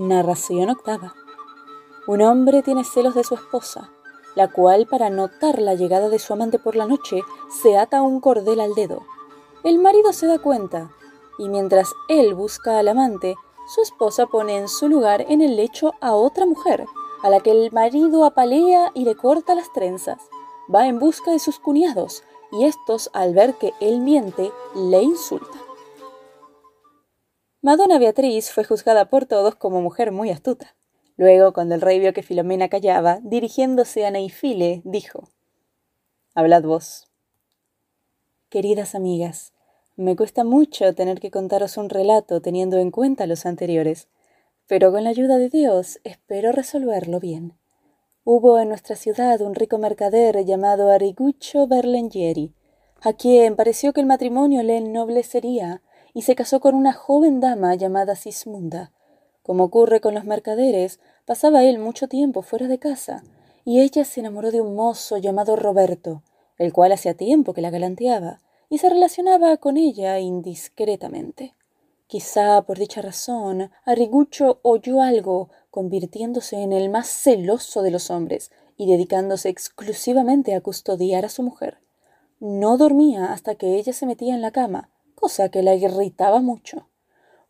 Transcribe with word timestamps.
Narración 0.00 0.70
octava. 0.70 1.16
Un 2.06 2.22
hombre 2.22 2.62
tiene 2.62 2.84
celos 2.84 3.16
de 3.16 3.24
su 3.24 3.34
esposa, 3.34 3.90
la 4.36 4.46
cual 4.46 4.86
para 4.86 5.10
notar 5.10 5.60
la 5.60 5.74
llegada 5.74 6.08
de 6.08 6.20
su 6.20 6.32
amante 6.32 6.60
por 6.60 6.76
la 6.76 6.86
noche 6.86 7.22
se 7.50 7.76
ata 7.76 8.02
un 8.02 8.20
cordel 8.20 8.60
al 8.60 8.74
dedo. 8.74 9.02
El 9.64 9.80
marido 9.80 10.12
se 10.12 10.28
da 10.28 10.38
cuenta, 10.38 10.92
y 11.36 11.48
mientras 11.48 11.90
él 12.08 12.36
busca 12.36 12.78
al 12.78 12.86
amante, 12.86 13.34
su 13.74 13.82
esposa 13.82 14.26
pone 14.26 14.56
en 14.56 14.68
su 14.68 14.86
lugar 14.86 15.26
en 15.28 15.42
el 15.42 15.56
lecho 15.56 15.94
a 16.00 16.14
otra 16.14 16.46
mujer, 16.46 16.86
a 17.24 17.28
la 17.28 17.40
que 17.40 17.50
el 17.50 17.72
marido 17.72 18.24
apalea 18.24 18.92
y 18.94 19.02
le 19.04 19.16
corta 19.16 19.56
las 19.56 19.72
trenzas. 19.72 20.22
Va 20.72 20.86
en 20.86 21.00
busca 21.00 21.32
de 21.32 21.40
sus 21.40 21.58
cuñados, 21.58 22.22
y 22.52 22.66
estos, 22.66 23.10
al 23.14 23.34
ver 23.34 23.54
que 23.54 23.74
él 23.80 23.98
miente, 23.98 24.52
le 24.76 25.02
insultan. 25.02 25.67
Madonna 27.60 27.98
Beatriz 27.98 28.52
fue 28.52 28.62
juzgada 28.62 29.10
por 29.10 29.26
todos 29.26 29.56
como 29.56 29.82
mujer 29.82 30.12
muy 30.12 30.30
astuta. 30.30 30.76
Luego, 31.16 31.52
cuando 31.52 31.74
el 31.74 31.80
rey 31.80 31.98
vio 31.98 32.12
que 32.12 32.22
Filomena 32.22 32.68
callaba, 32.68 33.18
dirigiéndose 33.22 34.06
a 34.06 34.12
Neifile, 34.12 34.80
dijo 34.84 35.28
Hablad 36.36 36.62
vos. 36.62 37.08
Queridas 38.48 38.94
amigas, 38.94 39.52
me 39.96 40.14
cuesta 40.14 40.44
mucho 40.44 40.94
tener 40.94 41.18
que 41.18 41.32
contaros 41.32 41.76
un 41.76 41.88
relato 41.88 42.40
teniendo 42.40 42.78
en 42.78 42.92
cuenta 42.92 43.26
los 43.26 43.44
anteriores, 43.44 44.06
pero 44.68 44.92
con 44.92 45.02
la 45.02 45.10
ayuda 45.10 45.38
de 45.38 45.48
Dios 45.48 45.98
espero 46.04 46.52
resolverlo 46.52 47.18
bien. 47.18 47.58
Hubo 48.22 48.60
en 48.60 48.68
nuestra 48.68 48.94
ciudad 48.94 49.40
un 49.40 49.56
rico 49.56 49.78
mercader 49.78 50.44
llamado 50.44 50.92
Ariguccio 50.92 51.66
Berlengieri, 51.66 52.54
a 53.00 53.14
quien 53.14 53.56
pareció 53.56 53.92
que 53.92 54.00
el 54.00 54.06
matrimonio 54.06 54.62
le 54.62 54.76
ennoblecería 54.76 55.82
y 56.14 56.22
se 56.22 56.34
casó 56.34 56.60
con 56.60 56.74
una 56.74 56.92
joven 56.92 57.40
dama 57.40 57.74
llamada 57.74 58.16
Sismunda. 58.16 58.92
Como 59.42 59.64
ocurre 59.64 60.00
con 60.00 60.14
los 60.14 60.24
mercaderes, 60.24 61.00
pasaba 61.24 61.64
él 61.64 61.78
mucho 61.78 62.08
tiempo 62.08 62.42
fuera 62.42 62.68
de 62.68 62.78
casa, 62.78 63.22
y 63.64 63.80
ella 63.80 64.04
se 64.04 64.20
enamoró 64.20 64.50
de 64.50 64.60
un 64.60 64.74
mozo 64.74 65.18
llamado 65.18 65.56
Roberto, 65.56 66.22
el 66.58 66.72
cual 66.72 66.92
hacía 66.92 67.14
tiempo 67.14 67.54
que 67.54 67.60
la 67.60 67.70
galanteaba, 67.70 68.40
y 68.68 68.78
se 68.78 68.88
relacionaba 68.88 69.56
con 69.56 69.76
ella 69.76 70.18
indiscretamente. 70.18 71.54
Quizá 72.06 72.62
por 72.62 72.78
dicha 72.78 73.02
razón, 73.02 73.70
Arrigucho 73.84 74.60
oyó 74.62 75.02
algo, 75.02 75.50
convirtiéndose 75.70 76.56
en 76.56 76.72
el 76.72 76.88
más 76.88 77.08
celoso 77.08 77.82
de 77.82 77.90
los 77.90 78.10
hombres 78.10 78.50
y 78.78 78.86
dedicándose 78.86 79.50
exclusivamente 79.50 80.54
a 80.54 80.60
custodiar 80.60 81.26
a 81.26 81.28
su 81.28 81.42
mujer. 81.42 81.78
No 82.40 82.78
dormía 82.78 83.32
hasta 83.32 83.56
que 83.56 83.76
ella 83.76 83.92
se 83.92 84.06
metía 84.06 84.34
en 84.34 84.40
la 84.40 84.52
cama, 84.52 84.90
cosa 85.18 85.48
que 85.48 85.62
la 85.62 85.74
irritaba 85.74 86.40
mucho. 86.40 86.88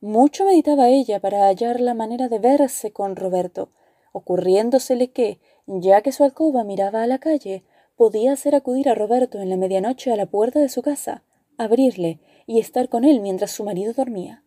Mucho 0.00 0.44
meditaba 0.44 0.88
ella 0.88 1.20
para 1.20 1.46
hallar 1.48 1.80
la 1.80 1.92
manera 1.92 2.28
de 2.28 2.38
verse 2.38 2.92
con 2.92 3.14
Roberto, 3.14 3.70
ocurriéndosele 4.12 5.10
que, 5.10 5.38
ya 5.66 6.00
que 6.00 6.12
su 6.12 6.24
alcoba 6.24 6.64
miraba 6.64 7.02
a 7.02 7.06
la 7.06 7.18
calle, 7.18 7.64
podía 7.96 8.32
hacer 8.32 8.54
acudir 8.54 8.88
a 8.88 8.94
Roberto 8.94 9.40
en 9.40 9.50
la 9.50 9.56
medianoche 9.56 10.12
a 10.12 10.16
la 10.16 10.26
puerta 10.26 10.60
de 10.60 10.68
su 10.68 10.82
casa, 10.82 11.24
abrirle 11.58 12.20
y 12.46 12.58
estar 12.58 12.88
con 12.88 13.04
él 13.04 13.20
mientras 13.20 13.50
su 13.50 13.64
marido 13.64 13.92
dormía. 13.92 14.42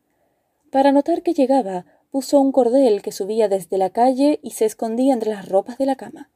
Para 0.71 0.91
notar 0.91 1.21
que 1.21 1.33
llegaba, 1.33 1.85
puso 2.11 2.39
un 2.39 2.51
cordel 2.51 3.01
que 3.01 3.11
subía 3.11 3.49
desde 3.49 3.77
la 3.77 3.91
calle 3.91 4.39
y 4.41 4.51
se 4.51 4.65
escondía 4.65 5.13
entre 5.13 5.31
las 5.31 5.47
ropas 5.47 5.77
de 5.77 5.85
la 5.85 5.95
cama. 5.95 6.31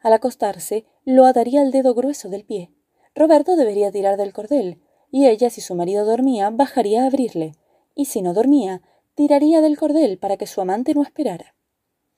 Al 0.00 0.12
acostarse, 0.12 0.86
lo 1.04 1.26
ataría 1.26 1.60
al 1.60 1.70
dedo 1.70 1.92
grueso 1.92 2.28
del 2.28 2.44
pie. 2.44 2.70
Roberto 3.14 3.56
debería 3.56 3.90
tirar 3.90 4.16
del 4.16 4.32
cordel, 4.32 4.80
y 5.10 5.26
ella, 5.26 5.50
si 5.50 5.60
su 5.60 5.74
marido 5.74 6.04
dormía, 6.04 6.50
bajaría 6.50 7.04
a 7.04 7.06
abrirle, 7.06 7.54
y 7.94 8.06
si 8.06 8.22
no 8.22 8.32
dormía, 8.32 8.82
tiraría 9.14 9.60
del 9.60 9.78
cordel 9.78 10.18
para 10.18 10.36
que 10.36 10.46
su 10.46 10.60
amante 10.60 10.94
no 10.94 11.02
esperara. 11.02 11.54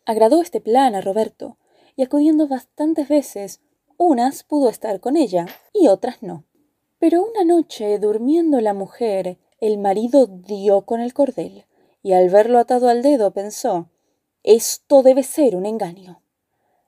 Agradó 0.04 0.42
este 0.42 0.60
plan 0.60 0.94
a 0.94 1.00
Roberto, 1.00 1.56
y 1.96 2.02
acudiendo 2.02 2.48
bastantes 2.48 3.08
veces, 3.08 3.60
unas 3.96 4.42
pudo 4.44 4.68
estar 4.68 5.00
con 5.00 5.16
ella 5.16 5.46
y 5.72 5.88
otras 5.88 6.22
no. 6.22 6.44
Pero 6.98 7.22
una 7.22 7.44
noche, 7.44 7.98
durmiendo 7.98 8.60
la 8.60 8.74
mujer, 8.74 9.38
el 9.60 9.78
marido 9.78 10.26
dio 10.26 10.82
con 10.82 11.00
el 11.00 11.14
cordel, 11.14 11.66
y 12.02 12.12
al 12.12 12.30
verlo 12.30 12.58
atado 12.58 12.88
al 12.88 13.02
dedo 13.02 13.32
pensó 13.32 13.88
Esto 14.42 15.02
debe 15.02 15.22
ser 15.22 15.54
un 15.56 15.66
engaño. 15.66 16.22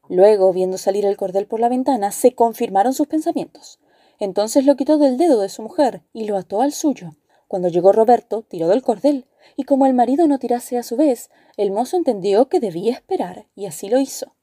Luego, 0.09 0.53
viendo 0.53 0.76
salir 0.76 1.06
el 1.06 1.16
cordel 1.16 1.47
por 1.47 1.60
la 1.60 1.69
ventana, 1.69 2.10
se 2.10 2.34
confirmaron 2.34 2.93
sus 2.93 3.06
pensamientos. 3.06 3.78
Entonces 4.19 4.64
lo 4.64 4.76
quitó 4.76 4.98
del 4.98 5.16
dedo 5.16 5.41
de 5.41 5.48
su 5.48 5.62
mujer 5.62 6.02
y 6.12 6.25
lo 6.25 6.36
ató 6.36 6.62
al 6.62 6.72
suyo. 6.72 7.14
Cuando 7.48 7.69
llegó 7.69 7.92
Roberto, 7.92 8.42
tiró 8.42 8.69
del 8.69 8.82
cordel, 8.82 9.26
y 9.56 9.64
como 9.64 9.86
el 9.86 9.94
marido 9.94 10.26
no 10.26 10.38
tirase 10.38 10.78
a 10.78 10.82
su 10.82 10.97
vez, 10.97 11.30
el 11.56 11.70
mozo 11.70 11.97
entendió 11.97 12.48
que 12.48 12.60
debía 12.60 12.92
esperar, 12.92 13.47
y 13.54 13.66
así 13.66 13.88
lo 13.88 13.98
hizo. 13.98 14.34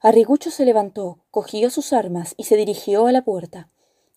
Arrigucho 0.00 0.50
se 0.50 0.64
levantó, 0.64 1.18
cogió 1.30 1.70
sus 1.70 1.92
armas 1.92 2.34
y 2.36 2.44
se 2.44 2.56
dirigió 2.56 3.06
a 3.06 3.12
la 3.12 3.22
puerta. 3.22 3.68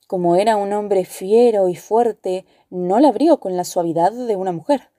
Como 0.07 0.35
era 0.35 0.55
un 0.55 0.73
hombre 0.73 1.05
fiero 1.05 1.69
y 1.69 1.75
fuerte, 1.75 2.45
no 2.69 2.99
la 2.99 3.07
abrió 3.07 3.39
con 3.39 3.57
la 3.57 3.63
suavidad 3.63 4.11
de 4.11 4.35
una 4.35 4.51
mujer. 4.51 4.89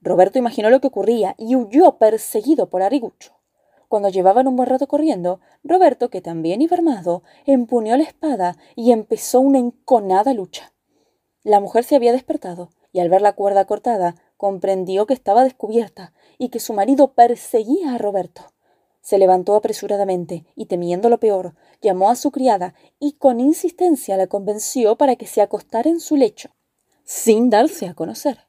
Roberto 0.00 0.38
imaginó 0.38 0.70
lo 0.70 0.80
que 0.80 0.88
ocurría 0.88 1.34
y 1.38 1.54
huyó 1.54 1.98
perseguido 1.98 2.68
por 2.68 2.82
Arrigucho. 2.82 3.37
Cuando 3.88 4.10
llevaban 4.10 4.46
un 4.46 4.56
buen 4.56 4.68
rato 4.68 4.86
corriendo, 4.86 5.40
Roberto, 5.64 6.10
que 6.10 6.20
también 6.20 6.60
iba 6.60 6.76
armado, 6.76 7.22
empuñó 7.46 7.96
la 7.96 8.04
espada 8.04 8.58
y 8.76 8.92
empezó 8.92 9.40
una 9.40 9.58
enconada 9.58 10.34
lucha. 10.34 10.72
La 11.42 11.58
mujer 11.60 11.84
se 11.84 11.96
había 11.96 12.12
despertado, 12.12 12.68
y 12.92 13.00
al 13.00 13.08
ver 13.08 13.22
la 13.22 13.32
cuerda 13.32 13.64
cortada, 13.64 14.16
comprendió 14.36 15.06
que 15.06 15.14
estaba 15.14 15.42
descubierta 15.42 16.12
y 16.36 16.50
que 16.50 16.60
su 16.60 16.74
marido 16.74 17.14
perseguía 17.14 17.94
a 17.94 17.98
Roberto. 17.98 18.42
Se 19.00 19.16
levantó 19.16 19.54
apresuradamente 19.54 20.44
y, 20.54 20.66
temiendo 20.66 21.08
lo 21.08 21.18
peor, 21.18 21.54
llamó 21.80 22.10
a 22.10 22.16
su 22.16 22.30
criada 22.30 22.74
y 22.98 23.12
con 23.12 23.40
insistencia 23.40 24.18
la 24.18 24.26
convenció 24.26 24.96
para 24.96 25.16
que 25.16 25.26
se 25.26 25.40
acostara 25.40 25.88
en 25.88 26.00
su 26.00 26.16
lecho, 26.16 26.50
sin 27.04 27.48
darse 27.48 27.86
a 27.86 27.94
conocer, 27.94 28.46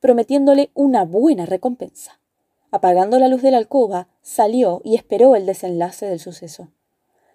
prometiéndole 0.00 0.72
una 0.74 1.04
buena 1.04 1.46
recompensa. 1.46 2.21
Apagando 2.74 3.18
la 3.18 3.28
luz 3.28 3.42
de 3.42 3.50
la 3.50 3.58
alcoba, 3.58 4.08
salió 4.22 4.80
y 4.82 4.94
esperó 4.94 5.36
el 5.36 5.44
desenlace 5.44 6.06
del 6.06 6.18
suceso. 6.18 6.68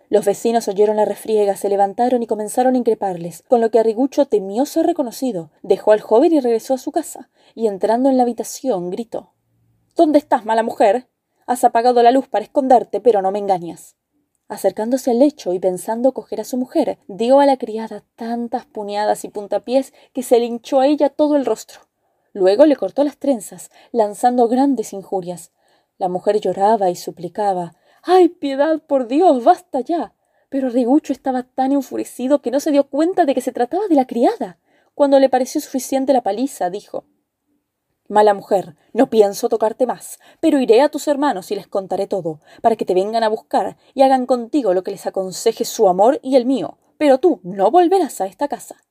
Los 0.10 0.26
vecinos 0.26 0.68
oyeron 0.68 0.98
la 0.98 1.06
refriega, 1.06 1.56
se 1.56 1.70
levantaron 1.70 2.24
y 2.24 2.28
comenzaron 2.28 2.74
a 2.74 2.78
increparles, 2.80 3.44
con 3.48 3.62
lo 3.62 3.70
que 3.70 3.78
Arrigucho 3.78 4.26
temió 4.26 4.66
ser 4.66 4.88
reconocido, 4.88 5.52
dejó 5.62 5.92
al 5.92 6.02
joven 6.02 6.34
y 6.34 6.40
regresó 6.40 6.74
a 6.74 6.80
su 6.80 6.92
casa, 6.92 7.30
y 7.54 7.68
entrando 7.68 8.10
en 8.10 8.18
la 8.18 8.24
habitación 8.24 8.90
gritó 8.90 9.34
¿Dónde 9.96 10.18
estás, 10.18 10.44
mala 10.44 10.64
mujer? 10.64 11.08
Has 11.46 11.64
apagado 11.64 12.02
la 12.02 12.12
luz 12.12 12.28
para 12.28 12.44
esconderte, 12.44 13.00
pero 13.00 13.22
no 13.22 13.32
me 13.32 13.38
engañas. 13.38 13.96
Acercándose 14.48 15.12
al 15.12 15.20
lecho 15.20 15.54
y 15.54 15.60
pensando 15.60 16.14
coger 16.14 16.42
a 16.42 16.46
su 16.46 16.58
mujer, 16.58 16.98
dio 17.08 17.42
a 17.42 17.46
la 17.46 17.58
criada 17.58 18.04
tantas 18.16 18.66
puñadas 18.66 19.24
y 19.24 19.30
puntapiés 19.30 19.94
que 20.14 20.24
se 20.24 20.40
le 20.40 20.46
hinchó 20.46 20.80
a 20.80 20.88
ella 20.88 21.10
todo 21.10 21.36
el 21.36 21.46
rostro. 21.46 21.82
Luego 22.38 22.68
le 22.68 22.76
cortó 22.76 23.04
las 23.04 23.18
trenzas, 23.18 23.72
lanzando 23.92 24.48
grandes 24.48 24.94
injurias. 24.94 25.52
La 25.98 26.08
mujer 26.08 26.40
lloraba 26.40 26.92
y 26.92 26.96
suplicaba 26.96 27.74
¡Ay, 28.04 28.30
piedad, 28.30 28.80
por 28.80 29.08
Dios, 29.08 29.44
basta 29.44 29.80
ya! 29.80 30.14
Pero 30.50 30.70
Rigucho 30.70 31.14
estaba 31.14 31.42
tan 31.42 31.72
enfurecido 31.72 32.44
que 32.44 32.52
no 32.52 32.60
se 32.60 32.70
dio 32.70 32.90
cuenta 32.90 33.26
de 33.26 33.34
que 33.34 33.42
se 33.42 33.52
trataba 33.52 33.88
de 33.88 33.96
la 33.96 34.06
criada. 34.06 34.60
Cuando 34.94 35.20
le 35.20 35.30
pareció 35.30 35.60
suficiente 35.62 36.14
la 36.14 36.22
paliza, 36.22 36.70
dijo 36.70 37.06
Mala 38.08 38.36
mujer, 38.36 38.76
no 38.94 39.10
pienso 39.10 39.50
tocarte 39.50 39.88
más, 39.88 40.20
pero 40.40 40.60
iré 40.60 40.82
a 40.82 40.90
tus 40.90 41.08
hermanos 41.08 41.50
y 41.50 41.56
les 41.56 41.66
contaré 41.66 42.06
todo, 42.06 42.40
para 42.62 42.76
que 42.76 42.86
te 42.86 42.94
vengan 42.94 43.24
a 43.24 43.30
buscar 43.30 43.78
y 43.96 44.04
hagan 44.04 44.28
contigo 44.28 44.76
lo 44.76 44.84
que 44.84 44.92
les 44.92 45.08
aconseje 45.08 45.66
su 45.66 45.90
amor 45.90 46.20
y 46.22 46.36
el 46.36 46.46
mío, 46.46 46.78
pero 47.00 47.18
tú 47.18 47.40
no 47.42 47.72
volverás 47.72 48.22
a 48.22 48.28
esta 48.28 48.48
casa. 48.48 48.87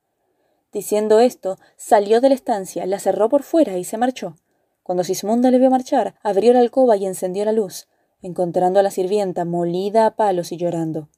Diciendo 0.71 1.19
esto, 1.19 1.57
salió 1.75 2.21
de 2.21 2.29
la 2.29 2.35
estancia, 2.35 2.85
la 2.85 2.99
cerró 2.99 3.29
por 3.29 3.43
fuera 3.43 3.77
y 3.77 3.83
se 3.83 3.97
marchó. 3.97 4.35
Cuando 4.83 5.03
Sismunda 5.03 5.51
le 5.51 5.59
vio 5.59 5.69
marchar, 5.69 6.15
abrió 6.23 6.53
la 6.53 6.59
alcoba 6.59 6.97
y 6.97 7.05
encendió 7.05 7.45
la 7.45 7.51
luz, 7.51 7.87
encontrando 8.21 8.79
a 8.79 8.83
la 8.83 8.91
sirvienta 8.91 9.45
molida 9.45 10.05
a 10.05 10.15
palos 10.15 10.51
y 10.51 10.57
llorando. 10.57 11.09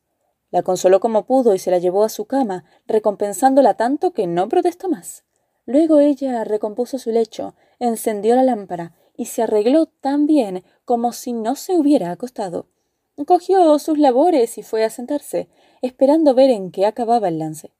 La 0.51 0.63
consoló 0.63 0.99
como 0.99 1.25
pudo 1.25 1.53
y 1.53 1.59
se 1.59 1.71
la 1.71 1.77
llevó 1.77 2.03
a 2.03 2.09
su 2.09 2.25
cama, 2.25 2.65
recompensándola 2.87 3.75
tanto 3.75 4.11
que 4.11 4.27
no 4.27 4.49
protestó 4.49 4.89
más. 4.89 5.23
Luego 5.65 5.99
ella 5.99 6.43
recompuso 6.43 6.97
su 6.97 7.11
lecho, 7.11 7.55
encendió 7.77 8.35
la 8.35 8.43
lámpara 8.43 8.95
y 9.15 9.25
se 9.25 9.43
arregló 9.43 9.85
tan 9.85 10.25
bien 10.25 10.63
como 10.85 11.11
si 11.11 11.33
no 11.33 11.55
se 11.55 11.77
hubiera 11.77 12.11
acostado. 12.11 12.67
Cogió 13.27 13.77
sus 13.77 13.99
labores 13.99 14.57
y 14.57 14.63
fue 14.63 14.83
a 14.83 14.89
sentarse, 14.89 15.49
esperando 15.81 16.33
ver 16.33 16.49
en 16.49 16.71
qué 16.71 16.85
acababa 16.85 17.27
el 17.27 17.37
lance. 17.37 17.71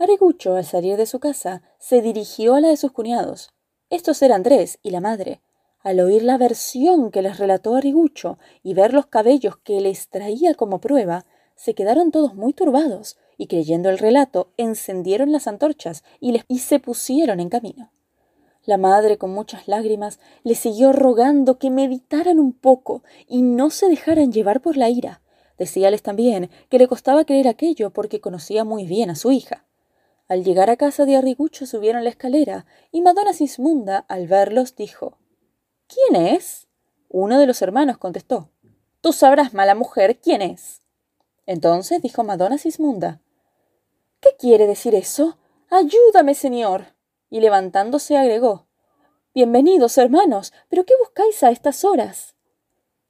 Arigucho, 0.00 0.54
al 0.54 0.64
salir 0.64 0.96
de 0.96 1.06
su 1.06 1.18
casa, 1.18 1.62
se 1.80 2.00
dirigió 2.00 2.54
a 2.54 2.60
la 2.60 2.68
de 2.68 2.76
sus 2.76 2.92
cuñados. 2.92 3.50
Estos 3.90 4.22
eran 4.22 4.44
tres 4.44 4.78
y 4.84 4.90
la 4.90 5.00
madre. 5.00 5.40
Al 5.80 5.98
oír 5.98 6.22
la 6.22 6.38
versión 6.38 7.10
que 7.10 7.20
les 7.20 7.38
relató 7.38 7.74
Arigucho 7.74 8.38
y 8.62 8.74
ver 8.74 8.94
los 8.94 9.06
cabellos 9.06 9.56
que 9.56 9.80
les 9.80 10.08
traía 10.08 10.54
como 10.54 10.80
prueba, 10.80 11.24
se 11.56 11.74
quedaron 11.74 12.12
todos 12.12 12.36
muy 12.36 12.52
turbados 12.52 13.16
y 13.36 13.48
creyendo 13.48 13.90
el 13.90 13.98
relato, 13.98 14.52
encendieron 14.56 15.32
las 15.32 15.48
antorchas 15.48 16.04
y, 16.20 16.40
y 16.46 16.60
se 16.60 16.78
pusieron 16.78 17.40
en 17.40 17.48
camino. 17.48 17.90
La 18.64 18.76
madre, 18.76 19.18
con 19.18 19.30
muchas 19.30 19.66
lágrimas, 19.66 20.20
le 20.44 20.54
siguió 20.54 20.92
rogando 20.92 21.58
que 21.58 21.70
meditaran 21.70 22.38
un 22.38 22.52
poco 22.52 23.02
y 23.26 23.42
no 23.42 23.70
se 23.70 23.88
dejaran 23.88 24.30
llevar 24.30 24.60
por 24.60 24.76
la 24.76 24.90
ira. 24.90 25.22
Decíales 25.58 26.02
también 26.02 26.50
que 26.68 26.78
le 26.78 26.86
costaba 26.86 27.24
creer 27.24 27.48
aquello 27.48 27.90
porque 27.90 28.20
conocía 28.20 28.62
muy 28.62 28.86
bien 28.86 29.10
a 29.10 29.16
su 29.16 29.32
hija. 29.32 29.64
Al 30.28 30.44
llegar 30.44 30.70
a 30.70 30.76
casa 30.76 31.04
de 31.06 31.16
Arrigucho 31.16 31.66
subieron 31.66 32.04
la 32.04 32.10
escalera 32.10 32.66
y 32.92 33.00
Madonna 33.00 33.32
Sismunda, 33.32 34.04
al 34.08 34.26
verlos, 34.26 34.76
dijo 34.76 35.18
¿Quién 35.86 36.22
es? 36.22 36.68
Uno 37.08 37.40
de 37.40 37.46
los 37.46 37.62
hermanos 37.62 37.98
contestó 37.98 38.50
Tú 39.00 39.12
sabrás, 39.12 39.54
mala 39.54 39.74
mujer, 39.74 40.20
quién 40.20 40.42
es. 40.42 40.82
Entonces 41.46 42.02
dijo 42.02 42.24
Madonna 42.24 42.58
Sismunda 42.58 43.20
¿Qué 44.20 44.36
quiere 44.38 44.66
decir 44.66 44.94
eso? 44.94 45.38
Ayúdame, 45.70 46.34
señor 46.34 46.98
y 47.30 47.40
levantándose 47.40 48.16
agregó 48.16 48.66
Bienvenidos, 49.34 49.98
hermanos. 49.98 50.52
¿Pero 50.68 50.84
qué 50.84 50.94
buscáis 50.98 51.44
a 51.44 51.50
estas 51.50 51.84
horas? 51.84 52.34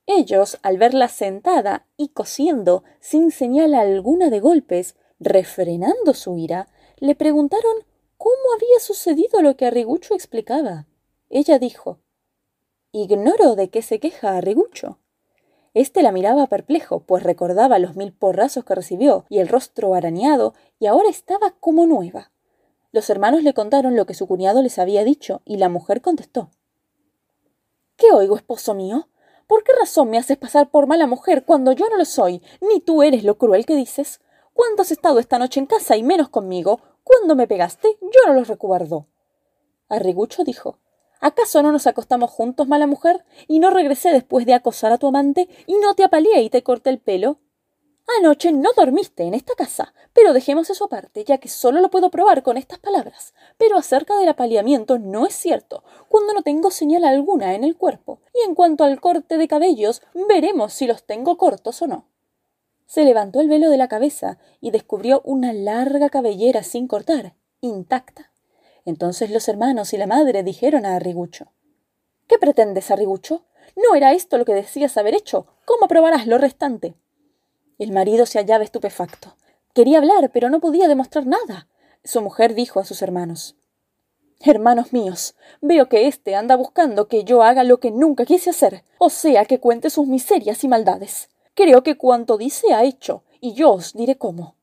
Ellos, 0.05 0.59
al 0.63 0.77
verla 0.77 1.09
sentada 1.09 1.87
y 1.97 2.09
cosiendo, 2.09 2.83
sin 3.01 3.31
señal 3.31 3.73
alguna 3.73 4.29
de 4.29 4.41
golpes, 4.41 4.97
refrenando 5.21 6.13
su 6.13 6.37
ira, 6.37 6.69
le 7.01 7.15
preguntaron 7.15 7.85
cómo 8.17 8.35
había 8.55 8.81
sucedido 8.81 9.43
lo 9.43 9.57
que 9.57 9.67
Arrigucho 9.67 10.15
explicaba. 10.15 10.87
Ella 11.31 11.59
dijo 11.59 11.99
Ignoro 12.93 13.55
de 13.55 13.69
qué 13.71 13.83
se 13.83 14.01
queja 14.01 14.37
Arrigucho. 14.37 14.99
Este 15.75 16.03
la 16.03 16.13
miraba 16.13 16.47
perplejo, 16.47 17.01
pues 17.01 17.23
recordaba 17.23 17.79
los 17.79 17.95
mil 17.97 18.13
porrazos 18.13 18.65
que 18.65 18.75
recibió 18.75 19.27
y 19.29 19.39
el 19.39 19.49
rostro 19.49 19.95
arañado, 19.95 20.55
y 20.79 20.87
ahora 20.87 21.09
estaba 21.09 21.55
como 21.61 21.87
nueva. 21.87 22.33
Los 22.91 23.11
hermanos 23.11 23.43
le 23.43 23.53
contaron 23.53 23.95
lo 23.95 24.07
que 24.07 24.15
su 24.15 24.27
cuñado 24.27 24.63
les 24.63 24.79
había 24.79 25.05
dicho, 25.05 25.43
y 25.45 25.59
la 25.59 25.69
mujer 25.69 26.01
contestó 26.01 26.51
¿Qué 27.97 28.11
oigo, 28.13 28.37
esposo 28.37 28.75
mío? 28.75 29.09
¿Por 29.47 29.63
qué 29.65 29.73
razón 29.79 30.11
me 30.11 30.19
haces 30.19 30.39
pasar 30.39 30.71
por 30.71 30.87
mala 30.87 31.07
mujer 31.07 31.45
cuando 31.45 31.73
yo 31.73 31.89
no 31.89 31.97
lo 31.97 32.05
soy, 32.05 32.43
ni 32.61 32.81
tú 32.81 33.03
eres 33.03 33.25
lo 33.25 33.39
cruel 33.39 33.67
que 33.67 33.77
dices? 33.77 34.21
¿Cuándo 34.55 34.83
has 34.83 34.91
estado 34.91 35.19
esta 35.19 35.39
noche 35.39 35.61
en 35.61 35.67
casa 35.67 35.97
y 35.97 36.03
menos 36.03 36.29
conmigo? 36.29 36.81
¿Cuándo 37.09 37.37
me 37.37 37.47
pegaste? 37.47 37.97
Yo 38.03 38.21
no 38.27 38.35
lo 38.35 38.45
recuerdo. 38.45 39.07
Arrigucho 39.89 40.45
dijo 40.45 40.79
¿Acaso 41.21 41.63
no 41.63 41.73
nos 41.73 41.87
acostamos 41.87 42.31
juntos, 42.31 42.69
mala 42.69 42.87
mujer? 42.87 43.25
¿Y 43.47 43.61
no 43.61 43.71
regresé 43.71 44.11
después 44.11 44.45
de 44.45 44.53
acosar 44.53 44.93
a 44.93 44.99
tu 44.99 45.07
amante? 45.07 45.49
¿Y 45.67 45.79
no 45.79 45.95
te 45.95 46.05
apaleé 46.05 46.43
y 46.43 46.51
te 46.51 46.63
corté 46.63 46.91
el 46.91 46.99
pelo? 46.99 47.39
Anoche 48.19 48.53
no 48.53 48.73
dormiste 48.77 49.23
en 49.23 49.33
esta 49.33 49.55
casa, 49.55 49.95
pero 50.13 50.35
dejemos 50.35 50.69
eso 50.69 50.85
aparte, 50.85 51.25
ya 51.25 51.39
que 51.39 51.49
solo 51.49 51.81
lo 51.81 51.89
puedo 51.89 52.11
probar 52.11 52.43
con 52.43 52.59
estas 52.59 52.79
palabras. 52.79 53.33
Pero 53.57 53.79
acerca 53.79 54.19
del 54.19 54.29
apaleamiento 54.29 54.99
no 54.99 55.25
es 55.25 55.35
cierto, 55.35 55.85
cuando 56.11 56.35
no 56.35 56.43
tengo 56.43 56.71
señal 56.71 57.05
alguna 57.05 57.55
en 57.55 57.65
el 57.65 57.79
cuerpo. 57.79 58.21
Y 58.35 58.47
en 58.47 58.55
cuanto 58.55 58.85
al 58.85 59.01
corte 59.01 59.39
de 59.39 59.49
cabellos, 59.49 60.03
veremos 60.29 60.75
si 60.75 60.87
los 60.87 61.05
tengo 61.05 61.39
cortos 61.39 61.81
o 61.81 61.87
no. 61.87 62.07
Se 62.89 63.05
levantó 63.05 63.41
el 63.41 63.49
velo 63.49 63.69
de 63.69 63.77
la 63.77 63.87
cabeza 63.87 64.39
y 64.63 64.71
descubrió 64.71 65.21
una 65.25 65.53
larga 65.53 66.09
cabellera 66.09 66.63
sin 66.63 66.89
cortar, 66.89 67.35
intacta. 67.61 68.33
Entonces 68.87 69.31
los 69.31 69.47
hermanos 69.47 69.93
y 69.93 69.99
la 69.99 70.07
madre 70.07 70.43
dijeron 70.43 70.87
a 70.87 70.97
Arrigucho 70.97 71.53
¿Qué 72.27 72.39
pretendes, 72.39 72.91
Arrigucho? 72.91 73.45
¿No 73.77 73.95
era 73.95 74.15
esto 74.15 74.39
lo 74.39 74.47
que 74.47 74.55
decías 74.55 74.97
haber 74.97 75.15
hecho? 75.15 75.47
¿Cómo 75.67 75.87
probarás 75.87 76.27
lo 76.27 76.39
restante? 76.39 76.95
El 77.79 77.93
marido 77.93 78.25
se 78.25 78.39
hallaba 78.39 78.65
estupefacto. 78.65 79.37
Quería 79.75 79.99
hablar, 79.99 80.31
pero 80.33 80.49
no 80.49 80.59
podía 80.59 80.89
demostrar 80.89 81.27
nada. 81.27 81.69
Su 82.05 82.23
mujer 82.23 82.55
dijo 82.55 82.81
a 82.81 82.85
sus 82.87 83.03
hermanos 83.03 83.55
Hermanos 84.41 84.95
míos, 84.95 85.35
veo 85.61 85.91
que 85.91 86.07
éste 86.07 86.35
anda 86.35 86.57
buscando 86.57 87.07
que 87.07 87.25
yo 87.25 87.43
haga 87.43 87.65
lo 87.65 87.81
que 87.81 87.91
nunca 87.91 88.25
quise 88.25 88.49
hacer, 88.49 88.83
o 88.99 89.11
sea, 89.11 89.45
que 89.45 89.61
cuente 89.61 89.91
sus 89.91 90.07
miserias 90.07 90.65
y 90.65 90.69
maldades. 90.69 91.29
Creo 91.59 91.83
que 91.83 91.97
cuanto 91.97 92.39
dice 92.39 92.73
ha 92.73 92.85
hecho, 92.85 93.25
y 93.41 93.53
yo 93.53 93.73
os 93.73 93.93
diré 93.93 94.17
cómo. 94.17 94.55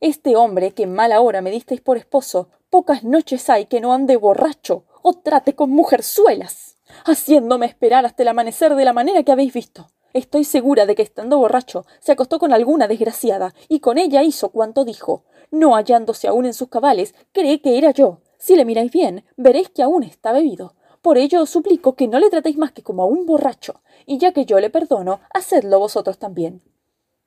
Este 0.00 0.34
hombre 0.34 0.72
que 0.72 0.82
en 0.82 0.92
mala 0.92 1.20
hora 1.20 1.42
me 1.42 1.52
disteis 1.52 1.80
por 1.80 1.96
esposo, 1.96 2.48
pocas 2.70 3.04
noches 3.04 3.48
hay 3.48 3.66
que 3.66 3.80
no 3.80 3.92
ande 3.92 4.16
borracho 4.16 4.82
o 5.00 5.12
trate 5.12 5.54
con 5.54 5.70
mujerzuelas, 5.70 6.76
haciéndome 7.04 7.66
esperar 7.66 8.04
hasta 8.04 8.24
el 8.24 8.30
amanecer 8.30 8.74
de 8.74 8.84
la 8.84 8.92
manera 8.92 9.22
que 9.22 9.30
habéis 9.30 9.52
visto. 9.52 9.92
Estoy 10.12 10.42
segura 10.42 10.86
de 10.86 10.96
que 10.96 11.02
estando 11.02 11.38
borracho 11.38 11.86
se 12.00 12.10
acostó 12.10 12.40
con 12.40 12.52
alguna 12.52 12.88
desgraciada 12.88 13.54
y 13.68 13.78
con 13.78 13.96
ella 13.96 14.24
hizo 14.24 14.48
cuanto 14.48 14.84
dijo. 14.84 15.22
No 15.52 15.76
hallándose 15.76 16.26
aún 16.26 16.46
en 16.46 16.54
sus 16.54 16.68
cabales, 16.68 17.14
cree 17.30 17.62
que 17.62 17.78
era 17.78 17.92
yo. 17.92 18.22
Si 18.38 18.56
le 18.56 18.64
miráis 18.64 18.90
bien, 18.90 19.24
veréis 19.36 19.68
que 19.68 19.84
aún 19.84 20.02
está 20.02 20.32
bebido. 20.32 20.74
Por 21.02 21.16
ello 21.16 21.42
os 21.42 21.50
suplico 21.50 21.94
que 21.94 22.08
no 22.08 22.18
le 22.18 22.28
tratéis 22.28 22.58
más 22.58 22.72
que 22.72 22.82
como 22.82 23.02
a 23.02 23.06
un 23.06 23.24
borracho, 23.24 23.80
y 24.06 24.18
ya 24.18 24.32
que 24.32 24.44
yo 24.44 24.60
le 24.60 24.70
perdono, 24.70 25.20
hacedlo 25.32 25.78
vosotros 25.78 26.18
también. 26.18 26.62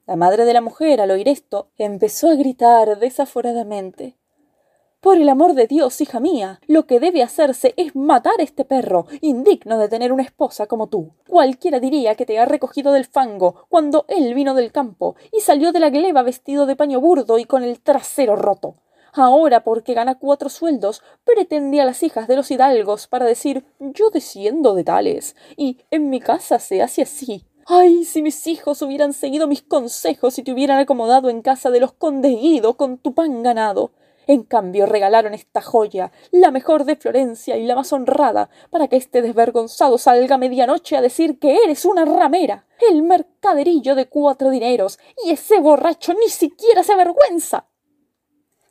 La 0.06 0.16
madre 0.16 0.46
de 0.46 0.54
la 0.54 0.62
mujer, 0.62 1.02
al 1.02 1.12
oír 1.12 1.28
esto, 1.28 1.70
empezó 1.78 2.30
a 2.30 2.36
gritar 2.36 3.00
desaforadamente. 3.00 4.18
Por 5.04 5.18
el 5.18 5.28
amor 5.28 5.54
de 5.54 5.68
Dios, 5.68 6.00
hija 6.02 6.20
mía, 6.20 6.62
lo 6.68 6.86
que 6.86 7.00
debe 7.00 7.24
hacerse 7.24 7.74
es 7.76 7.96
matar 7.96 8.36
a 8.40 8.44
este 8.44 8.64
perro, 8.64 9.06
indigno 9.22 9.78
de 9.78 9.90
tener 9.90 10.14
una 10.14 10.24
esposa 10.24 10.66
como 10.68 10.88
tú. 10.88 11.12
Cualquiera 11.28 11.80
diría 11.80 12.16
que 12.16 12.26
te 12.26 12.40
ha 12.40 12.46
recogido 12.46 12.94
del 12.94 13.06
fango 13.06 13.66
cuando 13.70 14.06
él 14.08 14.34
vino 14.34 14.54
del 14.54 14.72
campo 14.72 15.16
y 15.32 15.42
salió 15.42 15.72
de 15.74 15.82
la 15.82 15.90
gleba 15.90 16.22
vestido 16.22 16.66
de 16.66 16.76
paño 16.76 17.02
burdo 17.02 17.38
y 17.38 17.44
con 17.44 17.64
el 17.64 17.82
trasero 17.82 18.36
roto. 18.36 18.76
Ahora, 19.14 19.64
porque 19.64 19.94
gana 19.94 20.18
cuatro 20.18 20.50
sueldos, 20.50 21.04
pretende 21.24 21.80
a 21.80 21.86
las 21.86 22.02
hijas 22.02 22.28
de 22.28 22.36
los 22.36 22.50
hidalgos 22.50 23.08
para 23.08 23.26
decir 23.26 23.64
yo 23.80 24.10
desciendo 24.10 24.74
de 24.74 24.84
tales, 24.84 25.36
y 25.56 25.78
en 25.92 26.10
mi 26.10 26.20
casa 26.20 26.58
se 26.58 26.82
hace 26.82 27.04
así. 27.04 27.46
Ay, 27.66 28.04
si 28.06 28.22
mis 28.22 28.46
hijos 28.48 28.82
hubieran 28.82 29.14
seguido 29.14 29.48
mis 29.48 29.62
consejos 29.62 30.38
y 30.38 30.44
te 30.44 30.52
hubieran 30.52 30.80
acomodado 30.80 31.30
en 31.30 31.42
casa 31.42 31.70
de 31.70 31.80
los 31.80 31.94
condes 31.94 32.36
con 32.76 32.98
tu 32.98 33.14
pan 33.14 33.44
ganado. 33.44 33.92
En 34.26 34.44
cambio, 34.44 34.86
regalaron 34.86 35.34
esta 35.34 35.62
joya, 35.62 36.12
la 36.32 36.50
mejor 36.50 36.86
de 36.86 36.96
Florencia 36.96 37.58
y 37.58 37.66
la 37.66 37.76
más 37.76 37.94
honrada, 37.94 38.50
para 38.70 38.88
que 38.88 38.96
este 38.96 39.22
desvergonzado 39.22 39.98
salga 39.98 40.36
a 40.36 40.38
medianoche 40.38 40.98
a 40.98 41.02
decir 41.02 41.40
que 41.40 41.58
eres 41.64 41.86
una 41.86 42.06
ramera, 42.06 42.66
el 42.90 43.04
mercaderillo 43.04 43.96
de 43.96 44.08
cuatro 44.08 44.50
dineros, 44.50 44.98
y 45.24 45.32
ese 45.32 45.60
borracho 45.60 46.14
ni 46.14 46.30
siquiera 46.30 46.84
se 46.84 46.94
avergüenza. 46.94 47.68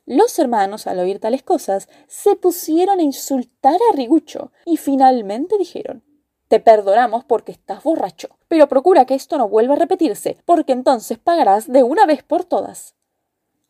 Los 0.05 0.37
hermanos, 0.39 0.87
al 0.89 0.99
oír 0.99 1.21
tales 1.21 1.45
cosas, 1.45 1.89
se 2.09 2.35
pusieron 2.35 2.99
a 2.99 3.03
insultar 3.03 3.75
a 3.75 3.97
Rigucho, 3.97 4.51
y 4.65 4.77
finalmente 4.77 5.57
dijeron 5.59 6.03
Te 6.49 6.59
perdonamos 6.59 7.25
porque 7.25 7.53
estás 7.53 7.85
borracho, 7.85 8.37
pero 8.49 8.69
procura 8.69 9.05
que 9.05 9.15
esto 9.15 9.39
no 9.39 9.49
vuelva 9.49 9.75
a 9.75 9.79
repetirse, 9.79 10.39
porque 10.45 10.73
entonces 10.73 11.19
pagarás 11.19 11.71
de 11.71 11.85
una 11.85 12.05
vez 12.05 12.25
por 12.25 12.45
todas. 12.45 12.97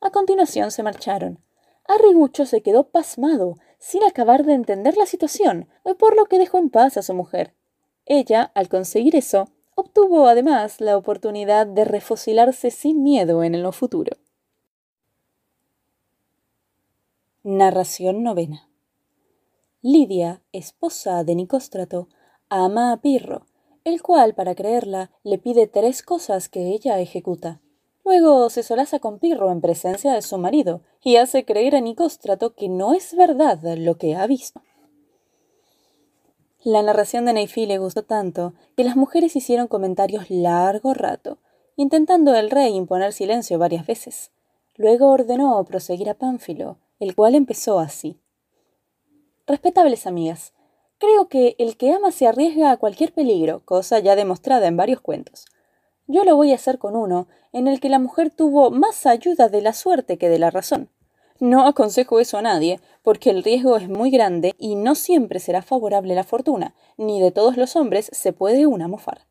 A 0.00 0.10
continuación 0.10 0.70
se 0.70 0.82
marcharon. 0.82 1.38
Arrigucho 1.86 2.46
se 2.46 2.62
quedó 2.62 2.84
pasmado, 2.84 3.56
sin 3.78 4.02
acabar 4.04 4.44
de 4.44 4.54
entender 4.54 4.96
la 4.96 5.06
situación, 5.06 5.68
por 5.98 6.16
lo 6.16 6.26
que 6.26 6.38
dejó 6.38 6.58
en 6.58 6.70
paz 6.70 6.96
a 6.96 7.02
su 7.02 7.12
mujer. 7.12 7.54
Ella, 8.06 8.50
al 8.54 8.68
conseguir 8.68 9.16
eso, 9.16 9.48
obtuvo 9.74 10.28
además 10.28 10.80
la 10.80 10.96
oportunidad 10.96 11.66
de 11.66 11.84
refocilarse 11.84 12.70
sin 12.70 13.02
miedo 13.02 13.44
en 13.44 13.62
lo 13.62 13.72
futuro. 13.72 14.16
Narración 17.44 18.22
novena. 18.22 18.68
Lidia, 19.80 20.42
esposa 20.52 21.25
de 21.25 21.34
Nicóstrato, 21.34 22.06
ama 22.49 22.92
a 22.92 23.00
Pirro, 23.00 23.46
el 23.82 24.00
cual, 24.00 24.37
para 24.37 24.54
creerla, 24.54 25.11
le 25.25 25.38
pide 25.38 25.66
tres 25.66 26.04
cosas 26.04 26.49
que 26.49 26.68
ella 26.68 27.00
ejecuta. 27.00 27.61
Luego 28.04 28.49
se 28.49 28.62
solaza 28.62 29.00
con 29.00 29.18
Pirro 29.18 29.50
en 29.50 29.61
presencia 29.61 30.12
de 30.12 30.22
su 30.22 30.38
marido 30.38 30.82
y 31.02 31.16
hace 31.16 31.44
creer 31.44 31.75
a 31.75 31.80
Nicóstrato 31.80 32.54
que 32.54 32.68
no 32.68 32.94
es 32.94 33.16
verdad 33.16 33.58
lo 33.76 33.99
que 33.99 34.14
ha 34.14 34.28
visto. 34.28 34.62
La 36.62 36.84
narración 36.84 37.25
de 37.25 37.32
Neifi 37.32 37.66
le 37.66 37.78
gustó 37.78 38.04
tanto 38.04 38.54
que 38.76 38.84
las 38.84 38.94
mujeres 38.94 39.34
hicieron 39.34 39.66
comentarios 39.66 40.30
largo 40.30 40.94
rato, 40.94 41.38
intentando 41.75 42.37
el 42.37 42.50
rey 42.50 42.72
imponer 42.76 43.12
silencio 43.12 43.58
varias 43.58 43.84
veces. 43.84 44.30
Luego 44.76 45.11
ordenó 45.11 45.64
proseguir 45.64 46.08
a 46.08 46.14
Pánfilo, 46.14 46.78
el 47.02 47.16
cual 47.16 47.35
empezó 47.35 47.80
así. 47.80 48.21
Respetables 49.49 50.06
amigas, 50.06 50.52
creo 50.99 51.26
que 51.26 51.56
el 51.59 51.76
que 51.76 51.92
ama 51.92 52.12
se 52.12 52.28
arriesga 52.28 52.71
a 52.71 52.76
cualquier 52.76 53.12
peligro, 53.12 53.64
cosa 53.64 53.99
ya 53.99 54.14
demostrada 54.14 54.68
en 54.68 54.76
varios 54.76 55.00
cuentos. 55.00 55.47
Yo 56.06 56.23
lo 56.23 56.37
voy 56.37 56.52
a 56.52 56.54
hacer 56.54 56.78
con 56.78 56.94
uno, 56.94 57.26
en 57.52 57.66
el 57.66 57.80
que 57.80 57.88
la 57.88 57.99
mujer 57.99 58.30
tuvo 58.30 58.71
más 58.71 59.04
ayuda 59.04 59.49
de 59.49 59.62
la 59.62 59.73
suerte 59.73 60.16
que 60.16 60.28
de 60.28 60.38
la 60.38 60.50
razón. 60.50 60.90
No 61.40 61.66
aconsejo 61.66 62.21
eso 62.21 62.38
a 62.38 62.42
nadie, 62.42 62.78
porque 63.02 63.30
el 63.30 63.42
riesgo 63.42 63.76
es 63.76 63.88
muy 63.88 64.12
grande 64.12 64.54
y 64.56 64.76
no 64.76 64.94
siempre 64.94 65.40
será 65.40 65.61
favorable 65.62 66.14
la 66.14 66.23
fortuna, 66.23 66.76
ni 66.97 67.21
de 67.21 67.32
todos 67.32 67.56
los 67.56 67.75
hombres 67.75 68.11
se 68.12 68.32
puede 68.32 68.68
una 68.68 68.87
mofar. 68.87 69.26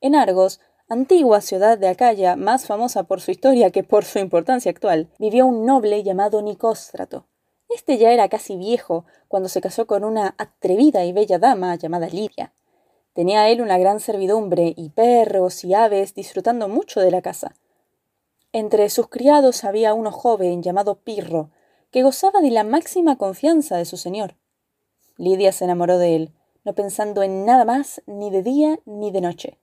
En 0.00 0.14
Argos, 0.14 0.60
antigua 0.88 1.40
ciudad 1.40 1.78
de 1.78 1.88
Acaya, 1.88 2.36
más 2.36 2.66
famosa 2.66 3.04
por 3.04 3.20
su 3.20 3.30
historia 3.30 3.70
que 3.70 3.82
por 3.82 4.04
su 4.04 4.18
importancia 4.18 4.70
actual, 4.70 5.08
vivió 5.18 5.46
un 5.46 5.64
noble 5.64 6.02
llamado 6.02 6.42
Nicóstrato. 6.42 7.26
Este 7.68 7.96
ya 7.96 8.12
era 8.12 8.28
casi 8.28 8.56
viejo 8.56 9.06
cuando 9.28 9.48
se 9.48 9.60
casó 9.60 9.86
con 9.86 10.04
una 10.04 10.34
atrevida 10.38 11.04
y 11.04 11.12
bella 11.12 11.38
dama 11.38 11.74
llamada 11.76 12.08
Lidia. 12.08 12.52
Tenía 13.14 13.48
él 13.48 13.62
una 13.62 13.78
gran 13.78 14.00
servidumbre 14.00 14.74
y 14.76 14.90
perros 14.90 15.64
y 15.64 15.72
aves 15.72 16.14
disfrutando 16.14 16.68
mucho 16.68 17.00
de 17.00 17.10
la 17.10 17.22
casa. 17.22 17.54
Entre 18.52 18.88
sus 18.90 19.08
criados 19.08 19.64
había 19.64 19.94
uno 19.94 20.12
joven 20.12 20.62
llamado 20.62 21.00
Pirro, 21.00 21.50
que 21.90 22.02
gozaba 22.02 22.40
de 22.40 22.50
la 22.50 22.64
máxima 22.64 23.16
confianza 23.16 23.76
de 23.76 23.84
su 23.84 23.96
señor. 23.96 24.36
Lidia 25.16 25.52
se 25.52 25.64
enamoró 25.64 25.98
de 25.98 26.16
él, 26.16 26.32
no 26.64 26.74
pensando 26.74 27.22
en 27.22 27.44
nada 27.44 27.64
más 27.64 28.02
ni 28.06 28.30
de 28.30 28.42
día 28.42 28.78
ni 28.84 29.10
de 29.10 29.20
noche. 29.20 29.58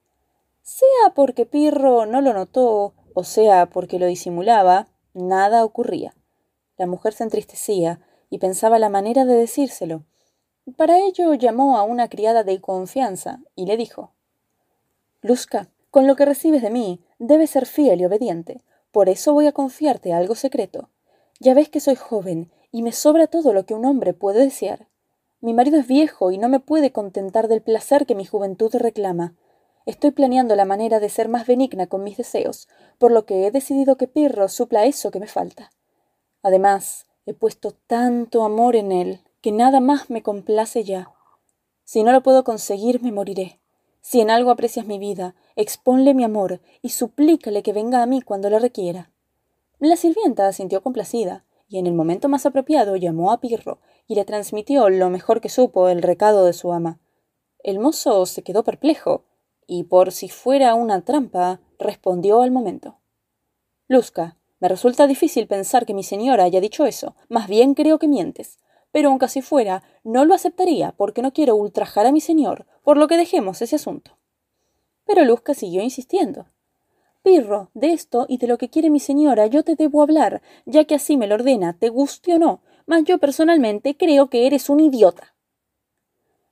Sea 0.62 1.14
porque 1.16 1.46
Pirro 1.46 2.06
no 2.06 2.22
lo 2.22 2.34
notó, 2.34 2.94
o 3.14 3.24
sea 3.24 3.70
porque 3.70 4.00
lo 4.00 4.06
disimulaba, 4.06 4.88
nada 5.14 5.66
ocurría. 5.66 6.14
La 6.78 6.88
mujer 6.88 7.14
se 7.14 7.24
entristecía 7.24 8.00
y 8.30 8.38
pensaba 8.38 8.80
la 8.80 8.90
manera 8.90 9.26
de 9.26 9.36
decírselo. 9.36 10.04
Para 10.78 11.00
ello 11.00 11.34
llamó 11.34 11.78
a 11.78 11.84
una 11.84 12.08
criada 12.08 12.44
de 12.44 12.62
confianza 12.62 13.42
y 13.56 13.66
le 13.66 13.78
dijo 13.78 14.14
Luzca, 15.22 15.70
con 15.92 16.08
lo 16.08 16.16
que 16.16 16.26
recibes 16.26 16.62
de 16.62 16.70
mí, 16.70 17.04
debes 17.20 17.52
ser 17.52 17.66
fiel 17.66 18.02
y 18.02 18.06
obediente. 18.06 18.64
Por 18.92 19.10
eso 19.10 19.34
voy 19.34 19.48
a 19.48 19.52
confiarte 19.52 20.14
algo 20.14 20.36
secreto. 20.36 20.90
Ya 21.40 21.54
ves 21.54 21.70
que 21.70 21.80
soy 21.80 21.96
joven 21.96 22.52
y 22.72 22.82
me 22.82 22.92
sobra 22.92 23.28
todo 23.28 23.54
lo 23.54 23.66
que 23.66 23.74
un 23.74 23.86
hombre 23.86 24.14
puede 24.14 24.40
desear. 24.40 24.88
Mi 25.42 25.54
marido 25.54 25.80
es 25.80 25.88
viejo 25.88 26.32
y 26.32 26.38
no 26.38 26.50
me 26.50 26.60
puede 26.60 26.92
contentar 26.92 27.48
del 27.48 27.62
placer 27.62 28.06
que 28.06 28.16
mi 28.16 28.26
juventud 28.26 28.74
reclama. 28.76 29.36
Estoy 29.86 30.12
planeando 30.12 30.56
la 30.56 30.66
manera 30.66 31.00
de 31.00 31.10
ser 31.10 31.28
más 31.28 31.48
benigna 31.48 31.88
con 31.88 32.04
mis 32.04 32.18
deseos, 32.18 32.68
por 33.00 33.12
lo 33.12 33.26
que 33.26 33.48
he 33.48 33.52
decidido 33.52 33.98
que 33.98 34.08
Pirro 34.08 34.48
supla 34.48 34.86
eso 34.86 35.12
que 35.12 35.20
me 35.20 35.28
falta. 35.28 35.72
Además, 36.44 37.08
he 37.26 37.34
puesto 37.34 37.72
tanto 37.88 38.44
amor 38.44 38.76
en 38.76 38.92
él 38.92 39.22
que 39.42 39.52
nada 39.52 39.80
más 39.80 40.10
me 40.10 40.22
complace 40.22 40.84
ya. 40.84 41.12
Si 41.84 42.04
no 42.04 42.12
lo 42.12 42.22
puedo 42.22 42.44
conseguir, 42.44 43.02
me 43.02 43.12
moriré. 43.12 43.60
Si 44.02 44.22
en 44.22 44.30
algo 44.30 44.52
aprecias 44.52 44.86
mi 44.86 45.00
vida, 45.00 45.36
exponle 45.56 46.14
mi 46.14 46.24
amor 46.24 46.62
y 46.82 46.90
suplícale 46.90 47.64
que 47.64 47.74
venga 47.74 48.02
a 48.02 48.06
mí 48.06 48.22
cuando 48.22 48.50
le 48.50 48.60
requiera. 48.60 49.12
La 49.80 49.96
sirvienta 49.96 50.52
sintió 50.54 50.82
complacida, 50.82 51.46
y 51.68 51.80
en 51.80 51.88
el 51.88 51.94
momento 51.94 52.28
más 52.28 52.46
apropiado 52.46 52.98
llamó 52.98 53.32
a 53.32 53.40
Pirro 53.40 53.80
y 54.06 54.16
le 54.16 54.26
transmitió 54.26 54.90
lo 54.90 55.10
mejor 55.10 55.42
que 55.42 55.50
supo 55.50 55.88
el 55.88 56.02
recado 56.02 56.46
de 56.46 56.54
su 56.54 56.74
ama. 56.74 57.00
El 57.64 57.80
mozo 57.80 58.26
se 58.26 58.44
quedó 58.44 58.64
perplejo, 58.64 59.24
y 59.68 59.84
por 59.84 60.12
si 60.12 60.30
fuera 60.30 60.76
una 60.76 61.02
trampa, 61.02 61.60
respondió 61.80 62.42
al 62.42 62.52
momento. 62.52 62.98
Luzca, 63.88 64.38
me 64.60 64.68
resulta 64.68 65.08
difícil 65.08 65.48
pensar 65.48 65.86
que 65.86 65.94
mi 65.94 66.04
señora 66.04 66.44
haya 66.44 66.62
dicho 66.62 66.86
eso, 66.86 67.16
más 67.30 67.48
bien 67.48 67.74
creo 67.74 68.00
que 68.00 68.08
mientes. 68.08 68.60
Pero 68.92 69.10
aunque 69.10 69.26
así 69.26 69.42
fuera, 69.42 69.84
no 70.04 70.26
lo 70.26 70.34
aceptaría 70.34 70.92
porque 70.92 71.22
no 71.22 71.34
quiero 71.34 71.56
ultrajar 71.56 72.06
a 72.06 72.12
mi 72.12 72.22
señor, 72.22 72.66
por 72.84 72.98
lo 72.98 73.08
que 73.08 73.18
dejemos 73.18 73.62
ese 73.62 73.78
asunto. 73.78 74.18
Pero 75.06 75.26
Luzca 75.26 75.54
siguió 75.54 75.82
insistiendo. 75.82 76.48
Pirro, 77.24 77.70
de 77.74 77.92
esto 77.92 78.26
y 78.28 78.38
de 78.38 78.48
lo 78.48 78.58
que 78.58 78.70
quiere 78.70 78.90
mi 78.90 79.00
señora 79.00 79.48
yo 79.48 79.64
te 79.64 79.76
debo 79.76 80.02
hablar, 80.02 80.42
ya 80.66 80.86
que 80.86 80.96
así 80.96 81.18
me 81.18 81.28
lo 81.28 81.36
ordena, 81.36 81.78
te 81.78 81.90
guste 81.90 82.34
o 82.34 82.40
no, 82.40 82.62
mas 82.86 83.04
yo 83.04 83.20
personalmente 83.20 83.96
creo 83.96 84.30
que 84.30 84.48
eres 84.48 84.70
un 84.70 84.80
idiota. 84.80 85.34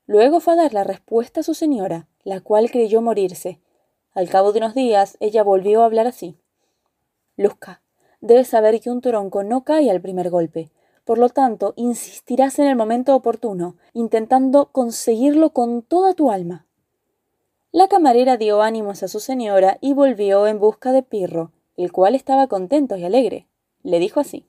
Luego 0.10 0.40
fue 0.40 0.54
a 0.54 0.56
dar 0.56 0.74
la 0.74 0.84
respuesta 0.84 1.42
a 1.42 1.44
su 1.44 1.54
señora, 1.54 2.08
la 2.24 2.42
cual 2.42 2.72
creyó 2.72 3.00
morirse. 3.00 3.60
Al 4.12 4.28
cabo 4.28 4.52
de 4.52 4.58
unos 4.58 4.74
días 4.74 5.18
ella 5.20 5.44
volvió 5.44 5.84
a 5.84 5.86
hablar 5.86 6.08
así. 6.08 6.36
Luzca, 7.38 7.84
debes 8.20 8.48
saber 8.48 8.82
que 8.82 8.90
un 8.90 9.02
tronco 9.02 9.44
no 9.44 9.64
cae 9.64 9.92
al 9.92 10.02
primer 10.02 10.32
golpe. 10.32 10.72
Por 11.06 11.20
lo 11.20 11.30
tanto, 11.30 11.76
insistirás 11.76 12.58
en 12.58 12.66
el 12.66 12.76
momento 12.76 13.14
oportuno, 13.16 13.76
intentando 13.94 14.72
conseguirlo 14.72 15.52
con 15.52 15.84
toda 15.84 16.16
tu 16.16 16.32
alma. 16.32 16.66
La 17.72 17.88
camarera 17.88 18.36
dio 18.36 18.64
ánimos 18.64 19.04
a 19.04 19.08
su 19.10 19.20
señora 19.20 19.78
y 19.80 19.94
volvió 19.94 20.48
en 20.48 20.58
busca 20.58 20.92
de 20.92 21.04
Pirro, 21.04 21.52
el 21.78 21.92
cual 21.92 22.16
estaba 22.16 22.48
contento 22.48 22.98
y 22.98 23.06
alegre. 23.06 23.48
Le 23.84 24.00
dijo 24.00 24.20
así 24.20 24.48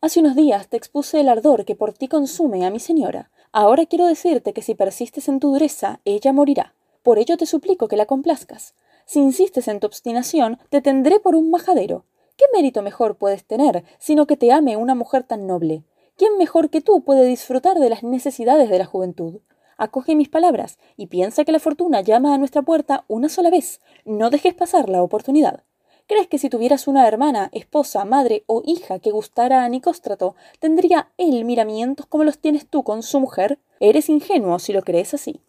Hace 0.00 0.20
unos 0.20 0.34
días 0.34 0.68
te 0.68 0.78
expuse 0.78 1.20
el 1.20 1.28
ardor 1.28 1.66
que 1.66 1.76
por 1.76 1.92
ti 1.92 2.08
consume 2.08 2.64
a 2.64 2.70
mi 2.70 2.80
señora. 2.80 3.30
Ahora 3.56 3.86
quiero 3.86 4.06
decirte 4.08 4.52
que 4.52 4.62
si 4.62 4.74
persistes 4.74 5.28
en 5.28 5.38
tu 5.38 5.52
dureza, 5.52 6.00
ella 6.04 6.32
morirá. 6.32 6.74
Por 7.04 7.20
ello 7.20 7.36
te 7.36 7.46
suplico 7.46 7.86
que 7.86 7.96
la 7.96 8.04
complazcas. 8.04 8.74
Si 9.06 9.20
insistes 9.20 9.68
en 9.68 9.78
tu 9.78 9.86
obstinación, 9.86 10.58
te 10.70 10.82
tendré 10.82 11.20
por 11.20 11.36
un 11.36 11.52
majadero. 11.52 12.04
¿Qué 12.36 12.46
mérito 12.52 12.82
mejor 12.82 13.16
puedes 13.16 13.44
tener, 13.44 13.84
sino 14.00 14.26
que 14.26 14.36
te 14.36 14.50
ame 14.50 14.76
una 14.76 14.96
mujer 14.96 15.22
tan 15.22 15.46
noble? 15.46 15.84
¿Quién 16.16 16.36
mejor 16.36 16.68
que 16.68 16.80
tú 16.80 17.04
puede 17.04 17.26
disfrutar 17.26 17.78
de 17.78 17.90
las 17.90 18.02
necesidades 18.02 18.68
de 18.68 18.78
la 18.80 18.86
juventud? 18.86 19.38
Acoge 19.76 20.16
mis 20.16 20.28
palabras 20.28 20.76
y 20.96 21.06
piensa 21.06 21.44
que 21.44 21.52
la 21.52 21.60
fortuna 21.60 22.00
llama 22.00 22.34
a 22.34 22.38
nuestra 22.38 22.62
puerta 22.62 23.04
una 23.06 23.28
sola 23.28 23.50
vez. 23.50 23.80
No 24.04 24.30
dejes 24.30 24.54
pasar 24.54 24.88
la 24.88 25.00
oportunidad. 25.00 25.62
¿Crees 26.06 26.28
que 26.28 26.38
si 26.38 26.50
tuvieras 26.50 26.86
una 26.86 27.08
hermana, 27.08 27.48
esposa, 27.52 28.04
madre 28.04 28.44
o 28.46 28.62
hija 28.64 28.98
que 28.98 29.10
gustara 29.10 29.64
a 29.64 29.68
Nicóstrato, 29.68 30.36
tendría 30.60 31.10
él 31.16 31.44
miramientos 31.44 32.06
como 32.06 32.24
los 32.24 32.38
tienes 32.38 32.66
tú 32.66 32.82
con 32.82 33.02
su 33.02 33.20
mujer? 33.20 33.58
Eres 33.80 34.10
ingenuo 34.10 34.58
si 34.58 34.72
lo 34.72 34.82
crees 34.82 35.14
así. 35.14 35.40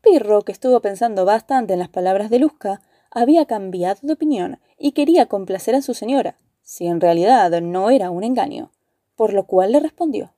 Pirro, 0.00 0.42
que 0.42 0.52
estuvo 0.52 0.80
pensando 0.80 1.24
bastante 1.24 1.74
en 1.74 1.78
las 1.78 1.90
palabras 1.90 2.30
de 2.30 2.38
Luzca, 2.38 2.80
había 3.10 3.44
cambiado 3.44 4.00
de 4.02 4.14
opinión 4.14 4.58
y 4.78 4.92
quería 4.92 5.26
complacer 5.26 5.74
a 5.74 5.82
su 5.82 5.92
señora, 5.92 6.38
si 6.62 6.86
en 6.86 7.00
realidad 7.00 7.60
no 7.60 7.90
era 7.90 8.10
un 8.10 8.24
engaño, 8.24 8.72
por 9.14 9.34
lo 9.34 9.46
cual 9.46 9.72
le 9.72 9.80
respondió 9.80 10.32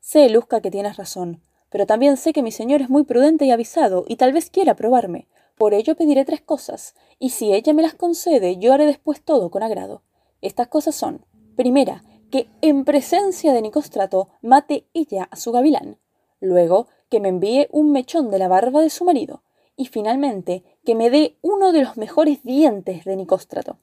Sé, 0.00 0.28
Luzca, 0.28 0.60
que 0.60 0.70
tienes 0.70 0.96
razón, 0.96 1.42
pero 1.70 1.86
también 1.86 2.16
sé 2.16 2.32
que 2.32 2.42
mi 2.42 2.50
señor 2.50 2.82
es 2.82 2.90
muy 2.90 3.04
prudente 3.04 3.44
y 3.44 3.50
avisado, 3.50 4.04
y 4.08 4.16
tal 4.16 4.32
vez 4.32 4.50
quiera 4.50 4.74
probarme. 4.74 5.28
Por 5.58 5.74
ello 5.74 5.96
pediré 5.96 6.24
tres 6.24 6.40
cosas, 6.40 6.94
y 7.18 7.30
si 7.30 7.52
ella 7.52 7.72
me 7.72 7.82
las 7.82 7.94
concede, 7.94 8.58
yo 8.58 8.72
haré 8.72 8.86
después 8.86 9.20
todo 9.20 9.50
con 9.50 9.64
agrado. 9.64 10.02
Estas 10.40 10.68
cosas 10.68 10.94
son, 10.94 11.26
primera, 11.56 12.04
que 12.30 12.48
en 12.62 12.84
presencia 12.84 13.52
de 13.52 13.62
Nicóstrato 13.62 14.28
mate 14.40 14.86
ella 14.94 15.28
a 15.30 15.36
su 15.36 15.50
gavilán. 15.50 15.98
Luego, 16.40 16.86
que 17.08 17.18
me 17.20 17.28
envíe 17.28 17.66
un 17.72 17.90
mechón 17.90 18.30
de 18.30 18.38
la 18.38 18.46
barba 18.46 18.80
de 18.82 18.90
su 18.90 19.04
marido. 19.04 19.42
Y 19.76 19.86
finalmente, 19.86 20.62
que 20.84 20.94
me 20.94 21.10
dé 21.10 21.36
uno 21.42 21.72
de 21.72 21.82
los 21.82 21.96
mejores 21.96 22.42
dientes 22.44 23.04
de 23.04 23.16
Nicóstrato. 23.16 23.78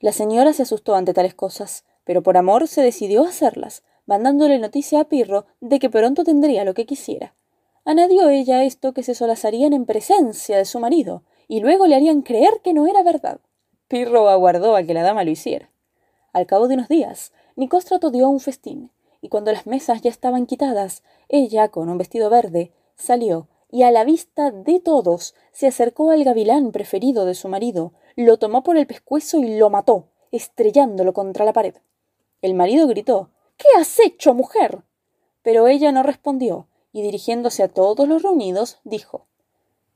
La 0.00 0.12
señora 0.12 0.52
se 0.52 0.62
asustó 0.62 0.94
ante 0.94 1.14
tales 1.14 1.34
cosas, 1.34 1.84
pero 2.04 2.22
por 2.22 2.36
amor 2.36 2.66
se 2.66 2.82
decidió 2.82 3.24
a 3.24 3.28
hacerlas, 3.28 3.84
mandándole 4.06 4.58
noticia 4.58 5.00
a 5.00 5.04
Pirro 5.04 5.46
de 5.60 5.78
que 5.78 5.90
pronto 5.90 6.24
tendría 6.24 6.64
lo 6.64 6.74
que 6.74 6.86
quisiera. 6.86 7.34
Añadió 7.90 8.28
ella 8.28 8.62
esto 8.62 8.92
que 8.94 9.02
se 9.02 9.16
solazarían 9.16 9.72
en 9.72 9.84
presencia 9.84 10.56
de 10.56 10.64
su 10.64 10.78
marido, 10.78 11.24
y 11.48 11.58
luego 11.58 11.88
le 11.88 11.96
harían 11.96 12.22
creer 12.22 12.60
que 12.62 12.72
no 12.72 12.86
era 12.86 13.02
verdad. 13.02 13.40
Pirro 13.88 14.28
aguardó 14.28 14.76
a 14.76 14.84
que 14.84 14.94
la 14.94 15.02
dama 15.02 15.24
lo 15.24 15.32
hiciera. 15.32 15.72
Al 16.32 16.46
cabo 16.46 16.68
de 16.68 16.74
unos 16.74 16.86
días, 16.86 17.32
Nicóstrato 17.56 18.12
dio 18.12 18.28
un 18.28 18.38
festín, 18.38 18.92
y 19.20 19.28
cuando 19.28 19.50
las 19.50 19.66
mesas 19.66 20.02
ya 20.02 20.08
estaban 20.08 20.46
quitadas, 20.46 21.02
ella, 21.28 21.66
con 21.66 21.88
un 21.88 21.98
vestido 21.98 22.30
verde, 22.30 22.70
salió, 22.94 23.48
y 23.72 23.82
a 23.82 23.90
la 23.90 24.04
vista 24.04 24.52
de 24.52 24.78
todos 24.78 25.34
se 25.50 25.66
acercó 25.66 26.12
al 26.12 26.22
gavilán 26.22 26.70
preferido 26.70 27.24
de 27.24 27.34
su 27.34 27.48
marido, 27.48 27.92
lo 28.14 28.38
tomó 28.38 28.62
por 28.62 28.76
el 28.76 28.86
pescuezo 28.86 29.40
y 29.40 29.58
lo 29.58 29.68
mató, 29.68 30.06
estrellándolo 30.30 31.12
contra 31.12 31.44
la 31.44 31.52
pared. 31.52 31.74
El 32.40 32.54
marido 32.54 32.86
gritó 32.86 33.30
¿Qué 33.56 33.66
has 33.76 33.98
hecho, 33.98 34.32
mujer? 34.32 34.84
Pero 35.42 35.66
ella 35.66 35.90
no 35.90 36.04
respondió, 36.04 36.68
y 36.92 37.02
dirigiéndose 37.02 37.62
a 37.62 37.68
todos 37.68 38.08
los 38.08 38.22
reunidos, 38.22 38.78
dijo 38.84 39.26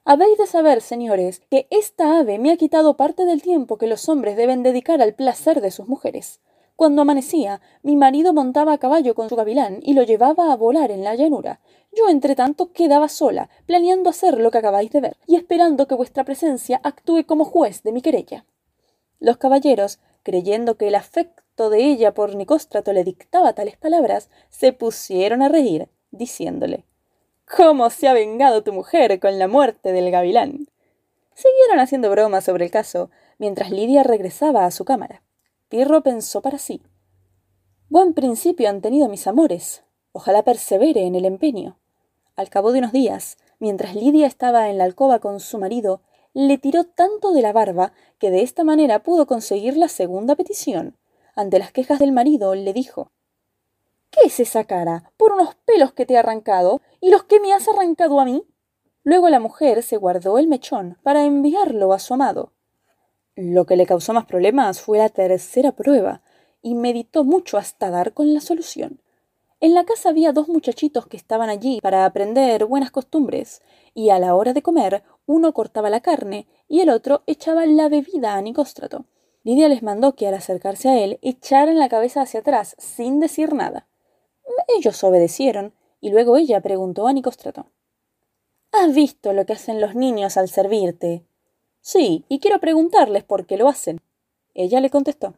Habéis 0.04 0.36
de 0.36 0.46
saber, 0.46 0.82
señores, 0.82 1.40
que 1.50 1.66
esta 1.70 2.18
ave 2.18 2.38
me 2.38 2.52
ha 2.52 2.56
quitado 2.56 2.96
parte 2.96 3.24
del 3.24 3.40
tiempo 3.40 3.78
que 3.78 3.86
los 3.86 4.08
hombres 4.08 4.36
deben 4.36 4.62
dedicar 4.62 5.00
al 5.00 5.14
placer 5.14 5.62
de 5.62 5.70
sus 5.70 5.88
mujeres. 5.88 6.40
Cuando 6.76 7.02
amanecía, 7.02 7.60
mi 7.82 7.96
marido 7.96 8.34
montaba 8.34 8.72
a 8.72 8.78
caballo 8.78 9.14
con 9.14 9.28
su 9.28 9.36
gavilán 9.36 9.78
y 9.80 9.94
lo 9.94 10.02
llevaba 10.02 10.52
a 10.52 10.56
volar 10.56 10.90
en 10.90 11.04
la 11.04 11.14
llanura. 11.14 11.60
Yo, 11.92 12.08
entre 12.08 12.34
tanto, 12.34 12.72
quedaba 12.72 13.08
sola, 13.08 13.48
planeando 13.64 14.10
hacer 14.10 14.38
lo 14.38 14.50
que 14.50 14.58
acabáis 14.58 14.90
de 14.90 15.00
ver, 15.00 15.16
y 15.26 15.36
esperando 15.36 15.86
que 15.86 15.94
vuestra 15.94 16.24
presencia 16.24 16.80
actúe 16.82 17.24
como 17.26 17.44
juez 17.44 17.82
de 17.84 17.92
mi 17.92 18.02
querella. 18.02 18.44
Los 19.20 19.36
caballeros, 19.36 20.00
creyendo 20.24 20.76
que 20.76 20.88
el 20.88 20.96
afecto 20.96 21.70
de 21.70 21.84
ella 21.84 22.12
por 22.12 22.34
Nicóstrato 22.34 22.92
le 22.92 23.04
dictaba 23.04 23.54
tales 23.54 23.76
palabras, 23.76 24.28
se 24.50 24.72
pusieron 24.72 25.40
a 25.40 25.48
reír, 25.48 25.88
diciéndole 26.16 26.84
¿Cómo 27.56 27.90
se 27.90 28.08
ha 28.08 28.14
vengado 28.14 28.62
tu 28.62 28.72
mujer 28.72 29.20
con 29.20 29.38
la 29.38 29.48
muerte 29.48 29.92
del 29.92 30.10
gavilán? 30.10 30.66
Siguieron 31.34 31.78
haciendo 31.78 32.10
bromas 32.10 32.44
sobre 32.44 32.64
el 32.64 32.70
caso, 32.70 33.10
mientras 33.38 33.70
Lidia 33.70 34.02
regresaba 34.02 34.64
a 34.64 34.70
su 34.70 34.84
cámara. 34.84 35.22
Pirro 35.68 36.02
pensó 36.02 36.40
para 36.40 36.58
sí 36.58 36.82
Buen 37.88 38.14
principio 38.14 38.68
han 38.68 38.80
tenido 38.80 39.08
mis 39.08 39.26
amores. 39.26 39.84
Ojalá 40.12 40.42
persevere 40.42 41.02
en 41.02 41.14
el 41.14 41.24
empeño. 41.24 41.78
Al 42.36 42.48
cabo 42.48 42.72
de 42.72 42.78
unos 42.78 42.92
días, 42.92 43.36
mientras 43.58 43.94
Lidia 43.94 44.26
estaba 44.26 44.70
en 44.70 44.78
la 44.78 44.84
alcoba 44.84 45.18
con 45.18 45.38
su 45.40 45.58
marido, 45.58 46.00
le 46.32 46.58
tiró 46.58 46.84
tanto 46.84 47.32
de 47.32 47.42
la 47.42 47.52
barba 47.52 47.92
que 48.18 48.30
de 48.30 48.42
esta 48.42 48.64
manera 48.64 49.02
pudo 49.02 49.26
conseguir 49.26 49.76
la 49.76 49.88
segunda 49.88 50.34
petición, 50.34 50.96
ante 51.36 51.58
las 51.58 51.72
quejas 51.72 51.98
del 51.98 52.12
marido, 52.12 52.54
le 52.54 52.72
dijo 52.72 53.10
¿Qué 54.14 54.28
es 54.28 54.38
esa 54.38 54.62
cara? 54.62 55.10
Por 55.16 55.32
unos 55.32 55.56
pelos 55.64 55.92
que 55.92 56.06
te 56.06 56.14
he 56.14 56.18
arrancado 56.18 56.80
y 57.00 57.10
los 57.10 57.24
que 57.24 57.40
me 57.40 57.52
has 57.52 57.66
arrancado 57.66 58.20
a 58.20 58.24
mí. 58.24 58.44
Luego 59.02 59.28
la 59.28 59.40
mujer 59.40 59.82
se 59.82 59.96
guardó 59.96 60.38
el 60.38 60.46
mechón 60.46 60.98
para 61.02 61.24
enviarlo 61.24 61.92
a 61.92 61.98
su 61.98 62.14
amado. 62.14 62.52
Lo 63.34 63.66
que 63.66 63.76
le 63.76 63.86
causó 63.86 64.12
más 64.12 64.26
problemas 64.26 64.80
fue 64.80 64.98
la 64.98 65.08
tercera 65.08 65.72
prueba, 65.72 66.22
y 66.62 66.76
meditó 66.76 67.24
mucho 67.24 67.58
hasta 67.58 67.90
dar 67.90 68.14
con 68.14 68.32
la 68.32 68.40
solución. 68.40 69.00
En 69.58 69.74
la 69.74 69.84
casa 69.84 70.10
había 70.10 70.32
dos 70.32 70.48
muchachitos 70.48 71.08
que 71.08 71.16
estaban 71.16 71.50
allí 71.50 71.80
para 71.82 72.04
aprender 72.04 72.66
buenas 72.66 72.92
costumbres, 72.92 73.62
y 73.94 74.10
a 74.10 74.20
la 74.20 74.36
hora 74.36 74.52
de 74.52 74.62
comer 74.62 75.02
uno 75.26 75.52
cortaba 75.52 75.90
la 75.90 76.00
carne 76.00 76.46
y 76.68 76.80
el 76.80 76.90
otro 76.90 77.24
echaba 77.26 77.66
la 77.66 77.88
bebida 77.88 78.36
a 78.36 78.42
Nicóstrato. 78.42 79.06
Lidia 79.42 79.68
les 79.68 79.82
mandó 79.82 80.14
que 80.14 80.28
al 80.28 80.34
acercarse 80.34 80.88
a 80.88 80.98
él 81.02 81.18
echaran 81.20 81.78
la 81.78 81.88
cabeza 81.88 82.22
hacia 82.22 82.40
atrás 82.40 82.76
sin 82.78 83.18
decir 83.18 83.52
nada. 83.52 83.88
Ellos 84.68 85.02
obedecieron, 85.04 85.74
y 86.00 86.10
luego 86.10 86.36
ella 86.36 86.60
preguntó 86.60 87.06
a 87.06 87.12
Nicóstrato. 87.12 87.66
¿Has 88.72 88.94
visto 88.94 89.32
lo 89.32 89.46
que 89.46 89.52
hacen 89.52 89.80
los 89.80 89.94
niños 89.94 90.36
al 90.36 90.48
servirte? 90.48 91.24
Sí, 91.80 92.24
y 92.28 92.40
quiero 92.40 92.58
preguntarles 92.60 93.24
por 93.24 93.46
qué 93.46 93.56
lo 93.56 93.68
hacen. 93.68 94.00
Ella 94.54 94.80
le 94.80 94.90
contestó. 94.90 95.34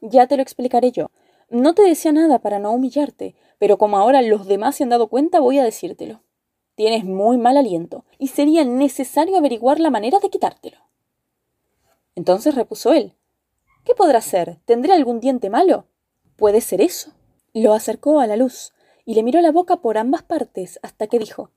Ya 0.00 0.26
te 0.26 0.36
lo 0.36 0.42
explicaré 0.42 0.92
yo. 0.92 1.10
No 1.50 1.74
te 1.74 1.82
decía 1.82 2.12
nada 2.12 2.38
para 2.38 2.58
no 2.58 2.72
humillarte, 2.72 3.34
pero 3.58 3.78
como 3.78 3.98
ahora 3.98 4.22
los 4.22 4.46
demás 4.46 4.76
se 4.76 4.84
han 4.84 4.90
dado 4.90 5.08
cuenta, 5.08 5.40
voy 5.40 5.58
a 5.58 5.64
decírtelo. 5.64 6.20
Tienes 6.76 7.04
muy 7.04 7.38
mal 7.38 7.56
aliento, 7.56 8.04
y 8.18 8.28
sería 8.28 8.64
necesario 8.64 9.36
averiguar 9.36 9.80
la 9.80 9.90
manera 9.90 10.20
de 10.20 10.30
quitártelo. 10.30 10.78
Entonces 12.14 12.54
repuso 12.54 12.92
él. 12.92 13.14
¿Qué 13.84 13.94
podrá 13.94 14.20
ser? 14.20 14.58
¿Tendré 14.64 14.92
algún 14.92 15.20
diente 15.20 15.50
malo? 15.50 15.86
Puede 16.36 16.60
ser 16.60 16.80
eso. 16.80 17.12
Lo 17.60 17.72
acercó 17.72 18.20
a 18.20 18.28
la 18.28 18.36
luz, 18.36 18.72
y 19.04 19.16
le 19.16 19.24
miró 19.24 19.40
la 19.40 19.50
boca 19.50 19.78
por 19.78 19.98
ambas 19.98 20.22
partes 20.22 20.78
hasta 20.80 21.08
que 21.08 21.18
dijo 21.18 21.50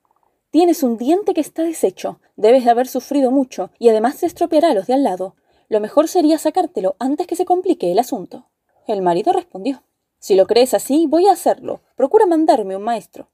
Tienes 0.49 0.81
un 0.81 0.97
diente 0.97 1.35
que 1.35 1.41
está 1.41 1.61
deshecho. 1.61 2.19
Debes 2.35 2.65
de 2.65 2.71
haber 2.71 2.87
sufrido 2.87 3.29
mucho, 3.29 3.69
y 3.77 3.89
además 3.89 4.15
se 4.15 4.25
estropeará 4.25 4.73
los 4.73 4.87
de 4.87 4.95
al 4.95 5.03
lado. 5.03 5.35
Lo 5.69 5.79
mejor 5.79 6.07
sería 6.07 6.39
sacártelo 6.39 6.95
antes 6.97 7.27
que 7.27 7.35
se 7.35 7.45
complique 7.45 7.91
el 7.91 7.99
asunto. 7.99 8.47
El 8.87 9.03
marido 9.03 9.31
respondió 9.31 9.83
Si 10.17 10.33
lo 10.33 10.47
crees 10.47 10.73
así, 10.73 11.05
voy 11.05 11.27
a 11.27 11.33
hacerlo. 11.33 11.81
Procura 11.95 12.25
mandarme 12.25 12.75
un 12.75 12.81
maestro. 12.81 13.29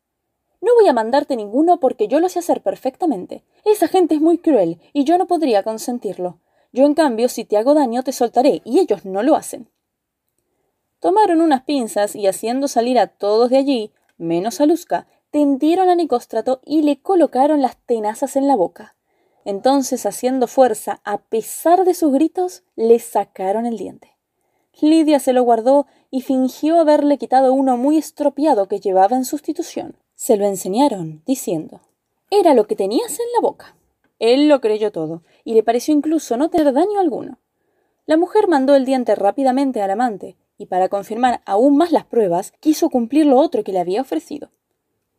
No 0.59 0.75
voy 0.75 0.89
a 0.89 0.93
mandarte 0.93 1.37
ninguno 1.37 1.79
porque 1.79 2.09
yo 2.09 2.19
lo 2.19 2.27
sé 2.27 2.39
hacer 2.39 2.61
perfectamente. 2.61 3.45
Esa 3.63 3.87
gente 3.87 4.15
es 4.15 4.19
muy 4.19 4.39
cruel, 4.39 4.81
y 4.91 5.05
yo 5.05 5.17
no 5.17 5.25
podría 5.25 5.63
consentirlo. 5.63 6.41
Yo, 6.73 6.83
en 6.83 6.95
cambio, 6.95 7.29
si 7.29 7.45
te 7.45 7.55
hago 7.55 7.73
daño, 7.73 8.03
te 8.03 8.11
soltaré, 8.11 8.61
y 8.65 8.79
ellos 8.79 9.05
no 9.05 9.23
lo 9.23 9.37
hacen. 9.37 9.69
Tomaron 11.07 11.39
unas 11.39 11.63
pinzas 11.63 12.17
y 12.17 12.27
haciendo 12.27 12.67
salir 12.67 12.99
a 12.99 13.07
todos 13.07 13.49
de 13.49 13.55
allí, 13.55 13.93
menos 14.17 14.59
a 14.59 14.65
Luzca, 14.65 15.07
tendieron 15.31 15.87
a 15.87 15.95
Nicóstrato 15.95 16.59
y 16.65 16.81
le 16.81 16.99
colocaron 16.99 17.61
las 17.61 17.77
tenazas 17.77 18.35
en 18.35 18.45
la 18.45 18.57
boca. 18.57 18.97
Entonces, 19.45 20.05
haciendo 20.05 20.47
fuerza, 20.47 20.99
a 21.05 21.19
pesar 21.19 21.85
de 21.85 21.93
sus 21.93 22.11
gritos, 22.11 22.63
le 22.75 22.99
sacaron 22.99 23.65
el 23.65 23.77
diente. 23.77 24.17
Lidia 24.81 25.19
se 25.19 25.31
lo 25.31 25.43
guardó 25.43 25.87
y 26.11 26.23
fingió 26.23 26.77
haberle 26.77 27.17
quitado 27.17 27.53
uno 27.53 27.77
muy 27.77 27.97
estropeado 27.97 28.67
que 28.67 28.81
llevaba 28.81 29.15
en 29.15 29.23
sustitución. 29.23 29.95
Se 30.13 30.35
lo 30.35 30.45
enseñaron, 30.45 31.23
diciendo 31.25 31.79
Era 32.29 32.53
lo 32.53 32.67
que 32.67 32.75
tenías 32.75 33.13
en 33.13 33.27
la 33.33 33.39
boca. 33.39 33.77
Él 34.19 34.49
lo 34.49 34.59
creyó 34.59 34.91
todo, 34.91 35.23
y 35.45 35.53
le 35.53 35.63
pareció 35.63 35.93
incluso 35.93 36.35
no 36.35 36.49
tener 36.49 36.73
daño 36.73 36.99
alguno. 36.99 37.39
La 38.05 38.17
mujer 38.17 38.49
mandó 38.49 38.75
el 38.75 38.83
diente 38.83 39.15
rápidamente 39.15 39.81
al 39.81 39.91
amante, 39.91 40.35
y 40.57 40.65
para 40.65 40.89
confirmar 40.89 41.41
aún 41.45 41.77
más 41.77 41.91
las 41.91 42.05
pruebas, 42.05 42.53
quiso 42.59 42.89
cumplir 42.89 43.25
lo 43.25 43.37
otro 43.37 43.63
que 43.63 43.71
le 43.71 43.79
había 43.79 44.01
ofrecido. 44.01 44.49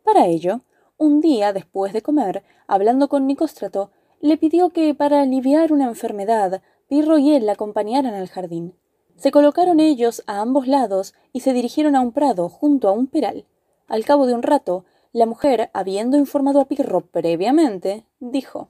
Para 0.04 0.26
ello, 0.26 0.60
un 0.96 1.20
día 1.20 1.52
después 1.52 1.92
de 1.92 2.02
comer, 2.02 2.42
hablando 2.66 3.08
con 3.08 3.26
Nicóstrato, 3.26 3.90
le 4.20 4.36
pidió 4.36 4.70
que, 4.70 4.94
para 4.94 5.22
aliviar 5.22 5.72
una 5.72 5.86
enfermedad, 5.86 6.62
Pirro 6.88 7.18
y 7.18 7.34
él 7.34 7.46
la 7.46 7.52
acompañaran 7.52 8.14
al 8.14 8.28
jardín. 8.28 8.74
Se 9.16 9.30
colocaron 9.30 9.78
ellos 9.78 10.22
a 10.26 10.40
ambos 10.40 10.66
lados 10.66 11.14
y 11.32 11.40
se 11.40 11.52
dirigieron 11.52 11.94
a 11.94 12.00
un 12.00 12.12
prado 12.12 12.48
junto 12.48 12.88
a 12.88 12.92
un 12.92 13.06
peral. 13.06 13.44
Al 13.86 14.04
cabo 14.04 14.26
de 14.26 14.34
un 14.34 14.42
rato, 14.42 14.84
la 15.12 15.26
mujer, 15.26 15.70
habiendo 15.72 16.16
informado 16.16 16.60
a 16.60 16.66
Pirro 16.66 17.02
previamente, 17.02 18.04
dijo 18.20 18.68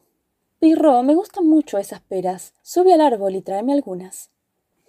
Pirro, 0.58 1.02
me 1.02 1.14
gustan 1.14 1.46
mucho 1.46 1.78
esas 1.78 2.00
peras. 2.00 2.54
Sube 2.62 2.92
al 2.92 3.00
árbol 3.00 3.36
y 3.36 3.42
tráeme 3.42 3.72
algunas. 3.72 4.30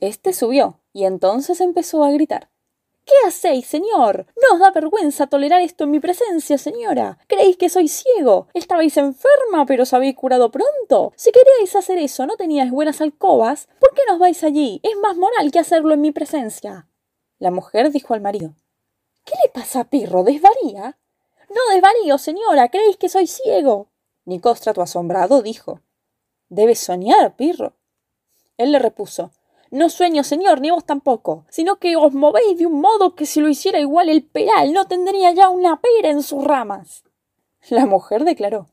Este 0.02 0.34
subió, 0.34 0.80
y 0.94 1.06
entonces 1.06 1.62
empezó 1.62 2.04
a 2.04 2.12
gritar 2.12 2.50
¿Qué 3.10 3.28
hacéis, 3.28 3.66
señor? 3.66 4.28
¿No 4.40 4.54
os 4.54 4.60
da 4.60 4.70
vergüenza 4.70 5.26
tolerar 5.26 5.62
esto 5.62 5.86
en 5.86 5.90
mi 5.90 6.00
presencia, 6.00 6.60
señora? 6.60 7.18
¿Creéis 7.28 7.58
que 7.58 7.68
soy 7.68 7.88
ciego? 7.88 8.48
Estabais 8.54 8.96
enferma, 8.98 9.66
pero 9.66 9.82
os 9.82 9.94
habéis 9.94 10.16
curado 10.16 10.52
pronto. 10.52 11.12
Si 11.16 11.32
queríais 11.32 11.76
hacer 11.76 11.98
eso, 11.98 12.28
no 12.28 12.38
teníais 12.38 12.70
buenas 12.70 13.02
alcobas. 13.02 13.68
¿Por 13.80 13.96
qué 13.96 14.04
no 14.08 14.14
os 14.14 14.20
vais 14.20 14.44
allí? 14.44 14.80
Es 14.84 14.96
más 15.02 15.18
moral 15.18 15.52
que 15.52 15.58
hacerlo 15.58 15.96
en 15.96 16.02
mi 16.02 16.12
presencia. 16.12 16.88
La 17.40 17.50
mujer 17.50 17.92
dijo 17.92 18.14
al 18.14 18.22
marido 18.22 18.54
¿Qué 19.26 19.34
le 19.44 19.50
pasa 19.50 19.86
Pirro? 19.86 20.24
¿Desvaría? 20.24 21.00
No 21.50 21.74
desvarío, 21.74 22.20
señora. 22.20 22.70
¿Creéis 22.70 22.98
que 22.98 23.10
soy 23.10 23.26
ciego? 23.26 23.88
Nicóstrato, 24.26 24.84
asombrado, 24.84 25.42
dijo 25.42 25.82
Debes 26.50 26.78
soñar, 26.78 27.36
Pirro. 27.36 27.74
Él 28.58 28.72
le 28.72 28.78
repuso 28.78 29.32
no 29.72 29.90
sueño, 29.90 30.24
señor, 30.24 30.62
ni 30.62 30.72
vos 30.72 30.86
tampoco, 30.86 31.46
sino 31.50 31.78
que 31.78 31.96
os 31.96 32.14
movéis 32.14 32.58
de 32.58 32.66
un 32.66 32.82
modo 32.82 33.16
que 33.16 33.26
si 33.26 33.40
lo 33.40 33.50
hiciera 33.50 33.80
igual 33.80 34.10
el 34.10 34.24
peral 34.24 34.74
no 34.74 34.88
tendría 34.88 35.32
ya 35.32 35.50
una 35.50 35.80
pera 35.80 36.10
en 36.10 36.24
sus 36.24 36.44
ramas. 36.44 37.04
La 37.70 37.86
mujer 37.86 38.24
declaró 38.24 38.68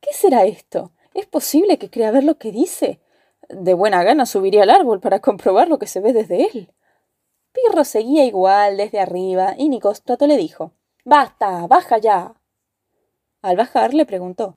¿Qué 0.00 0.12
será 0.12 0.44
esto? 0.44 0.92
¿Es 1.12 1.26
posible 1.26 1.78
que 1.78 1.90
crea 1.90 2.10
ver 2.10 2.24
lo 2.24 2.38
que 2.38 2.52
dice? 2.52 3.00
De 3.48 3.74
buena 3.74 4.02
gana 4.04 4.26
subiría 4.26 4.62
al 4.62 4.70
árbol 4.70 5.00
para 5.00 5.20
comprobar 5.20 5.68
lo 5.68 5.78
que 5.78 5.86
se 5.86 6.00
ve 6.00 6.12
desde 6.12 6.44
él. 6.46 6.72
Pirro 7.52 7.84
seguía 7.84 8.24
igual 8.24 8.76
desde 8.76 9.00
arriba 9.00 9.54
y 9.58 9.68
Nicóstrato 9.68 10.26
le 10.26 10.36
dijo 10.36 10.72
Basta, 11.04 11.66
baja 11.66 11.98
ya. 11.98 12.34
Al 13.42 13.56
bajar 13.56 13.94
le 13.94 14.06
preguntó 14.06 14.54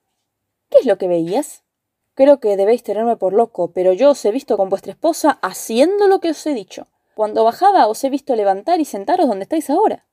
¿Qué 0.70 0.80
es 0.80 0.86
lo 0.86 0.98
que 0.98 1.08
veías? 1.08 1.64
Creo 2.14 2.40
que 2.40 2.58
debéis 2.58 2.84
tenerme 2.84 3.16
por 3.16 3.34
loco, 3.34 3.72
pero 3.72 3.94
yo 3.94 4.12
os 4.12 4.26
he 4.26 4.32
visto 4.32 4.58
con 4.58 4.70
vuestra 4.70 4.92
esposa 4.92 5.40
haciendo 5.42 6.08
lo 6.08 6.20
que 6.20 6.32
os 6.32 6.46
he 6.46 6.54
dicho. 6.54 6.88
Cuando 7.16 7.44
bajaba 7.44 7.88
os 7.88 8.04
he 8.04 8.10
visto 8.10 8.36
levantar 8.36 8.80
y 8.80 8.86
sentaros 8.86 9.28
donde 9.28 9.44
estáis 9.44 9.70
ahora. 9.70 10.06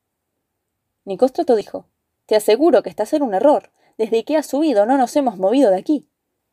Nicóstrato 1.05 1.57
dijo 1.57 1.87
Te 2.27 2.37
aseguro 2.37 2.83
que 2.83 2.91
estás 2.91 3.13
en 3.13 3.23
un 3.23 3.35
error. 3.35 3.71
Desde 3.97 4.25
que 4.25 4.37
has 4.37 4.47
subido 4.47 4.87
no 4.87 4.97
nos 4.97 5.17
hemos 5.17 5.39
movido 5.39 5.71
de 5.71 5.79
aquí. 5.79 6.09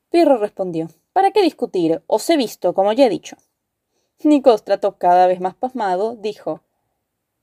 Pirro 0.09 0.37
respondió 0.37 0.87
¿Para 1.13 1.31
qué 1.31 1.41
discutir? 1.41 2.03
Os 2.07 2.29
he 2.29 2.37
visto, 2.37 2.73
como 2.73 2.91
ya 2.93 3.05
he 3.05 3.09
dicho. 3.09 3.37
Nicóstrato, 4.23 4.97
cada 4.97 5.27
vez 5.27 5.39
más 5.39 5.55
pasmado, 5.55 6.15
dijo 6.15 6.61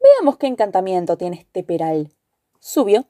Veamos 0.03 0.37
qué 0.37 0.47
encantamiento 0.47 1.17
tiene 1.17 1.37
este 1.37 1.63
peral. 1.63 2.11
Subió 2.59 3.07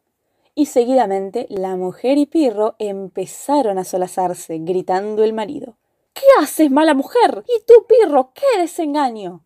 y 0.55 0.67
seguidamente 0.67 1.47
la 1.49 1.77
mujer 1.77 2.19
y 2.19 2.27
Pirro 2.27 2.77
empezaron 2.79 3.79
a 3.79 3.85
solazarse, 3.85 4.59
gritando 4.59 5.25
el 5.25 5.33
marido. 5.33 5.77
¿Qué 6.13 6.25
haces, 6.41 6.71
mala 6.71 6.95
mujer? 6.95 7.45
¿Y 7.47 7.65
tú, 7.65 7.87
Pirro? 7.87 8.33
¡Qué 8.35 8.61
desengaño! 8.61 9.45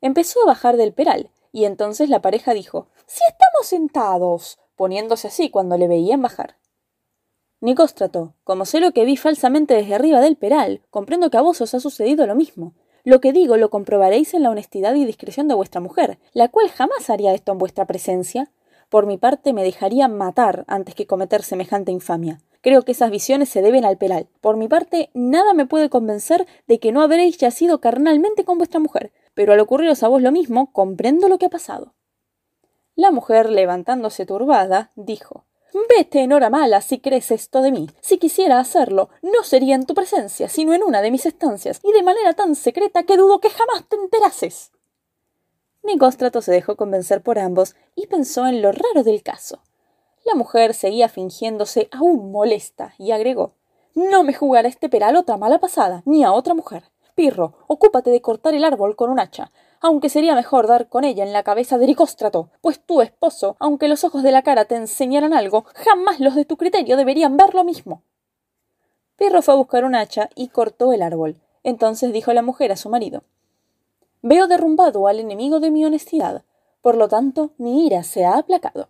Empezó 0.00 0.42
a 0.42 0.46
bajar 0.46 0.76
del 0.76 0.92
peral, 0.92 1.30
y 1.50 1.64
entonces 1.64 2.08
la 2.08 2.20
pareja 2.20 2.54
dijo 2.54 2.88
Si 3.06 3.22
estamos 3.28 3.66
sentados, 3.66 4.58
poniéndose 4.76 5.28
así 5.28 5.50
cuando 5.50 5.76
le 5.76 5.88
veían 5.88 6.22
bajar. 6.22 6.56
Nicóstrato, 7.60 8.34
como 8.44 8.66
sé 8.66 8.80
lo 8.80 8.92
que 8.92 9.04
vi 9.04 9.16
falsamente 9.16 9.74
desde 9.74 9.94
arriba 9.94 10.20
del 10.20 10.36
peral, 10.36 10.82
comprendo 10.90 11.30
que 11.30 11.38
a 11.38 11.42
vos 11.42 11.60
os 11.60 11.72
ha 11.74 11.80
sucedido 11.80 12.26
lo 12.26 12.34
mismo. 12.34 12.74
Lo 13.04 13.20
que 13.20 13.32
digo 13.32 13.56
lo 13.56 13.70
comprobaréis 13.70 14.34
en 14.34 14.42
la 14.42 14.50
honestidad 14.50 14.94
y 14.94 15.04
discreción 15.04 15.48
de 15.48 15.54
vuestra 15.54 15.80
mujer, 15.80 16.18
la 16.32 16.48
cual 16.48 16.68
jamás 16.68 17.08
haría 17.08 17.32
esto 17.32 17.52
en 17.52 17.58
vuestra 17.58 17.86
presencia. 17.86 18.50
Por 18.94 19.06
mi 19.06 19.18
parte 19.18 19.52
me 19.52 19.64
dejaría 19.64 20.06
matar 20.06 20.64
antes 20.68 20.94
que 20.94 21.08
cometer 21.08 21.42
semejante 21.42 21.90
infamia. 21.90 22.38
Creo 22.60 22.82
que 22.82 22.92
esas 22.92 23.10
visiones 23.10 23.48
se 23.48 23.60
deben 23.60 23.84
al 23.84 23.98
peral. 23.98 24.28
Por 24.40 24.56
mi 24.56 24.68
parte, 24.68 25.10
nada 25.14 25.52
me 25.52 25.66
puede 25.66 25.90
convencer 25.90 26.46
de 26.68 26.78
que 26.78 26.92
no 26.92 27.02
habréis 27.02 27.36
yacido 27.36 27.80
carnalmente 27.80 28.44
con 28.44 28.56
vuestra 28.56 28.78
mujer, 28.78 29.10
pero 29.34 29.52
al 29.52 29.58
ocurriros 29.58 30.04
a 30.04 30.08
vos 30.08 30.22
lo 30.22 30.30
mismo, 30.30 30.70
comprendo 30.70 31.26
lo 31.26 31.38
que 31.38 31.46
ha 31.46 31.50
pasado. 31.50 31.94
La 32.94 33.10
mujer, 33.10 33.50
levantándose 33.50 34.26
turbada, 34.26 34.92
dijo 34.94 35.44
Vete 35.88 36.20
en 36.20 36.32
hora 36.32 36.48
mala 36.48 36.80
si 36.80 37.00
crees 37.00 37.32
esto 37.32 37.62
de 37.62 37.72
mí. 37.72 37.90
Si 38.00 38.18
quisiera 38.18 38.60
hacerlo, 38.60 39.08
no 39.22 39.42
sería 39.42 39.74
en 39.74 39.86
tu 39.86 39.94
presencia, 39.94 40.48
sino 40.48 40.72
en 40.72 40.84
una 40.84 41.02
de 41.02 41.10
mis 41.10 41.26
estancias, 41.26 41.80
y 41.82 41.90
de 41.90 42.04
manera 42.04 42.34
tan 42.34 42.54
secreta 42.54 43.02
que 43.02 43.16
dudo 43.16 43.40
que 43.40 43.50
jamás 43.50 43.88
te 43.88 43.96
enterases. 43.96 44.70
Nicóstrato 45.84 46.40
se 46.40 46.50
dejó 46.50 46.76
convencer 46.76 47.20
por 47.20 47.38
ambos 47.38 47.76
y 47.94 48.06
pensó 48.06 48.46
en 48.46 48.62
lo 48.62 48.72
raro 48.72 49.04
del 49.04 49.22
caso. 49.22 49.60
La 50.24 50.34
mujer 50.34 50.72
seguía 50.72 51.10
fingiéndose 51.10 51.88
aún 51.92 52.32
molesta 52.32 52.94
y 52.96 53.10
agregó 53.10 53.52
No 53.94 54.24
me 54.24 54.32
jugará 54.32 54.66
este 54.66 54.88
peral 54.88 55.14
otra 55.14 55.36
mala 55.36 55.58
pasada, 55.58 56.02
ni 56.06 56.24
a 56.24 56.32
otra 56.32 56.54
mujer. 56.54 56.84
Pirro, 57.14 57.52
ocúpate 57.66 58.10
de 58.10 58.22
cortar 58.22 58.54
el 58.54 58.64
árbol 58.64 58.96
con 58.96 59.10
un 59.10 59.20
hacha. 59.20 59.50
aunque 59.80 60.08
sería 60.08 60.34
mejor 60.34 60.66
dar 60.66 60.88
con 60.88 61.04
ella 61.04 61.22
en 61.22 61.34
la 61.34 61.42
cabeza 61.42 61.76
de 61.76 61.84
Ericóstrato, 61.84 62.48
pues 62.62 62.80
tu 62.80 63.02
esposo, 63.02 63.56
aunque 63.58 63.86
los 63.86 64.02
ojos 64.02 64.22
de 64.22 64.32
la 64.32 64.40
cara 64.40 64.64
te 64.64 64.76
enseñaran 64.76 65.34
algo, 65.34 65.66
jamás 65.74 66.20
los 66.20 66.34
de 66.34 66.46
tu 66.46 66.56
criterio 66.56 66.96
deberían 66.96 67.36
ver 67.36 67.54
lo 67.54 67.64
mismo. 67.64 68.02
Pirro 69.16 69.42
fue 69.42 69.52
a 69.52 69.58
buscar 69.58 69.84
un 69.84 69.94
hacha 69.94 70.30
y 70.34 70.48
cortó 70.48 70.94
el 70.94 71.02
árbol. 71.02 71.36
Entonces 71.62 72.14
dijo 72.14 72.32
la 72.32 72.40
mujer 72.40 72.72
a 72.72 72.76
su 72.76 72.88
marido 72.88 73.24
Veo 74.26 74.48
derrumbado 74.48 75.06
al 75.06 75.20
enemigo 75.20 75.60
de 75.60 75.70
mi 75.70 75.84
honestidad, 75.84 76.44
por 76.80 76.96
lo 76.96 77.08
tanto 77.08 77.50
mi 77.58 77.86
ira 77.86 78.02
se 78.04 78.24
ha 78.24 78.38
aplacado. 78.38 78.88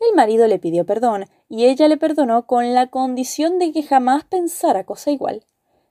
El 0.00 0.16
marido 0.16 0.48
le 0.48 0.58
pidió 0.58 0.84
perdón 0.84 1.26
y 1.48 1.66
ella 1.66 1.86
le 1.86 1.96
perdonó 1.96 2.44
con 2.44 2.74
la 2.74 2.88
condición 2.88 3.60
de 3.60 3.70
que 3.70 3.84
jamás 3.84 4.24
pensara 4.24 4.82
cosa 4.82 5.12
igual. 5.12 5.44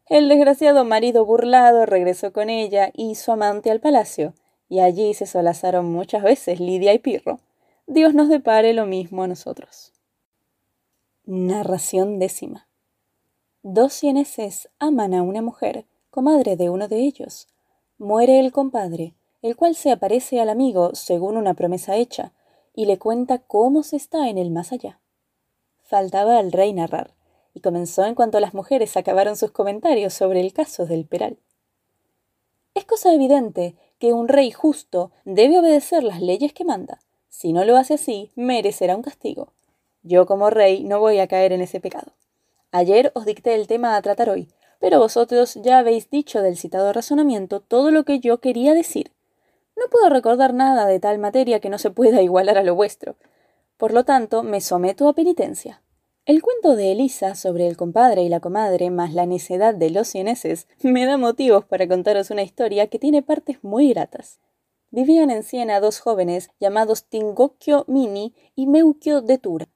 El 0.06 0.28
desgraciado 0.28 0.84
marido 0.84 1.24
burlado 1.24 1.86
regresó 1.86 2.34
con 2.34 2.50
ella 2.50 2.92
y 2.94 3.16
su 3.16 3.32
amante 3.32 3.72
al 3.72 3.80
palacio, 3.80 4.34
y 4.68 4.82
allí 4.82 5.14
se 5.14 5.28
solazaron 5.28 5.90
muchas 5.90 6.22
veces 6.22 6.60
Lidia 6.60 6.94
y 6.94 7.00
Pirro. 7.00 7.40
Dios 7.88 8.14
nos 8.14 8.28
depare 8.28 8.74
lo 8.74 8.86
mismo 8.86 9.24
a 9.24 9.28
nosotros. 9.28 9.94
Narración 11.24 12.20
décima. 12.20 12.68
Dos 13.64 13.94
cieneses 13.94 14.68
aman 14.78 15.14
a 15.14 15.22
una 15.22 15.42
mujer, 15.42 15.86
comadre 16.10 16.58
de 16.58 16.70
uno 16.70 16.90
de 16.90 16.98
ellos. 16.98 17.48
Muere 18.02 18.40
el 18.40 18.52
compadre, 18.52 19.14
el 19.44 19.56
cual 19.56 19.76
se 19.76 19.92
aparece 19.92 20.42
al 20.42 20.50
amigo 20.50 20.96
según 20.96 21.38
una 21.38 21.54
promesa 21.54 21.98
hecha, 21.98 22.34
y 22.74 22.86
le 22.86 22.98
cuenta 22.98 23.38
cómo 23.38 23.84
se 23.84 23.96
está 23.96 24.28
en 24.28 24.40
el 24.40 24.50
más 24.50 24.72
allá. 24.72 25.00
Faltaba 25.84 26.40
al 26.40 26.52
rey 26.52 26.74
narrar, 26.74 27.14
y 27.54 27.60
comenzó 27.60 28.04
en 28.06 28.16
cuanto 28.16 28.40
las 28.40 28.56
mujeres 28.56 28.98
acabaron 28.98 29.38
sus 29.38 29.52
comentarios 29.52 30.16
sobre 30.16 30.42
el 30.42 30.52
caso 30.52 30.88
del 30.88 31.06
Peral. 31.06 31.38
Es 32.74 32.86
cosa 32.86 33.14
evidente 33.14 33.76
que 34.00 34.14
un 34.14 34.28
rey 34.28 34.50
justo 34.50 35.12
debe 35.24 35.60
obedecer 35.60 36.04
las 36.04 36.22
leyes 36.22 36.54
que 36.54 36.66
manda. 36.66 37.02
Si 37.30 37.54
no 37.54 37.66
lo 37.66 37.78
hace 37.78 37.94
así, 37.94 38.32
merecerá 38.34 38.96
un 38.96 39.04
castigo. 39.04 39.54
Yo 40.02 40.26
como 40.26 40.50
rey 40.50 40.84
no 40.84 41.00
voy 41.00 41.20
a 41.20 41.28
caer 41.28 41.54
en 41.54 41.62
ese 41.62 41.80
pecado. 41.80 42.14
Ayer 42.72 43.12
os 43.14 43.28
dicté 43.28 43.54
el 43.54 43.68
tema 43.68 43.96
a 43.96 44.02
tratar 44.02 44.32
hoy, 44.32 44.48
pero 44.82 45.00
vosotros 45.00 45.60
ya 45.62 45.78
habéis 45.78 46.10
dicho 46.10 46.42
del 46.42 46.58
citado 46.58 46.92
razonamiento 46.92 47.62
todo 47.62 47.92
lo 47.92 48.04
que 48.04 48.20
yo 48.20 48.40
quería 48.42 48.74
decir. 48.74 49.12
No 49.78 49.84
puedo 49.92 50.10
recordar 50.10 50.56
nada 50.56 50.88
de 50.88 51.00
tal 51.00 51.20
materia 51.20 51.60
que 51.60 51.70
no 51.70 51.78
se 51.78 51.92
pueda 51.92 52.22
igualar 52.24 52.58
a 52.58 52.64
lo 52.64 52.76
vuestro. 52.76 53.16
Por 53.78 53.94
lo 53.94 54.04
tanto, 54.04 54.42
me 54.44 54.60
someto 54.60 55.08
a 55.08 55.14
penitencia. 55.14 55.84
El 56.26 56.42
cuento 56.42 56.76
de 56.76 56.92
Elisa 56.92 57.36
sobre 57.36 57.68
el 57.68 57.78
compadre 57.78 58.24
y 58.24 58.30
la 58.30 58.40
comadre 58.40 58.90
más 58.90 59.14
la 59.14 59.26
necedad 59.26 59.74
de 59.76 59.92
los 59.92 60.08
cieneses 60.08 60.68
me 60.82 61.06
da 61.06 61.18
motivos 61.18 61.64
para 61.66 61.88
contaros 61.88 62.32
una 62.32 62.42
historia 62.42 62.88
que 62.88 63.00
tiene 63.00 63.22
partes 63.22 63.64
muy 63.64 63.90
gratas. 63.90 64.40
Vivían 64.90 65.30
en 65.30 65.44
Siena 65.44 65.80
dos 65.80 66.00
jóvenes 66.00 66.50
llamados 66.60 67.06
Tingocchio 67.06 67.86
Mini 67.88 68.34
y 68.56 68.66
Meucchio 68.66 69.22
de 69.22 69.38
Tura. 69.38 69.68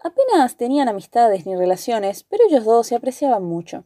Apenas 0.00 0.56
tenían 0.56 0.88
amistades 0.88 1.46
ni 1.46 1.54
relaciones, 1.54 2.24
pero 2.24 2.44
ellos 2.48 2.64
dos 2.64 2.88
se 2.88 2.96
apreciaban 2.96 3.44
mucho. 3.44 3.84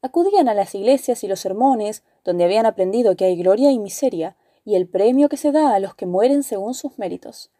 Acudían 0.00 0.48
a 0.48 0.54
las 0.54 0.74
iglesias 0.74 1.24
y 1.24 1.28
los 1.28 1.40
sermones, 1.40 2.04
donde 2.24 2.44
habían 2.44 2.66
aprendido 2.66 3.16
que 3.16 3.24
hay 3.24 3.36
gloria 3.36 3.72
y 3.72 3.78
miseria, 3.78 4.36
y 4.64 4.76
el 4.76 4.86
premio 4.86 5.28
que 5.28 5.36
se 5.36 5.50
da 5.50 5.74
a 5.74 5.80
los 5.80 5.94
que 5.94 6.06
mueren 6.06 6.42
según 6.42 6.74
sus 6.74 6.98
méritos. 6.98 7.50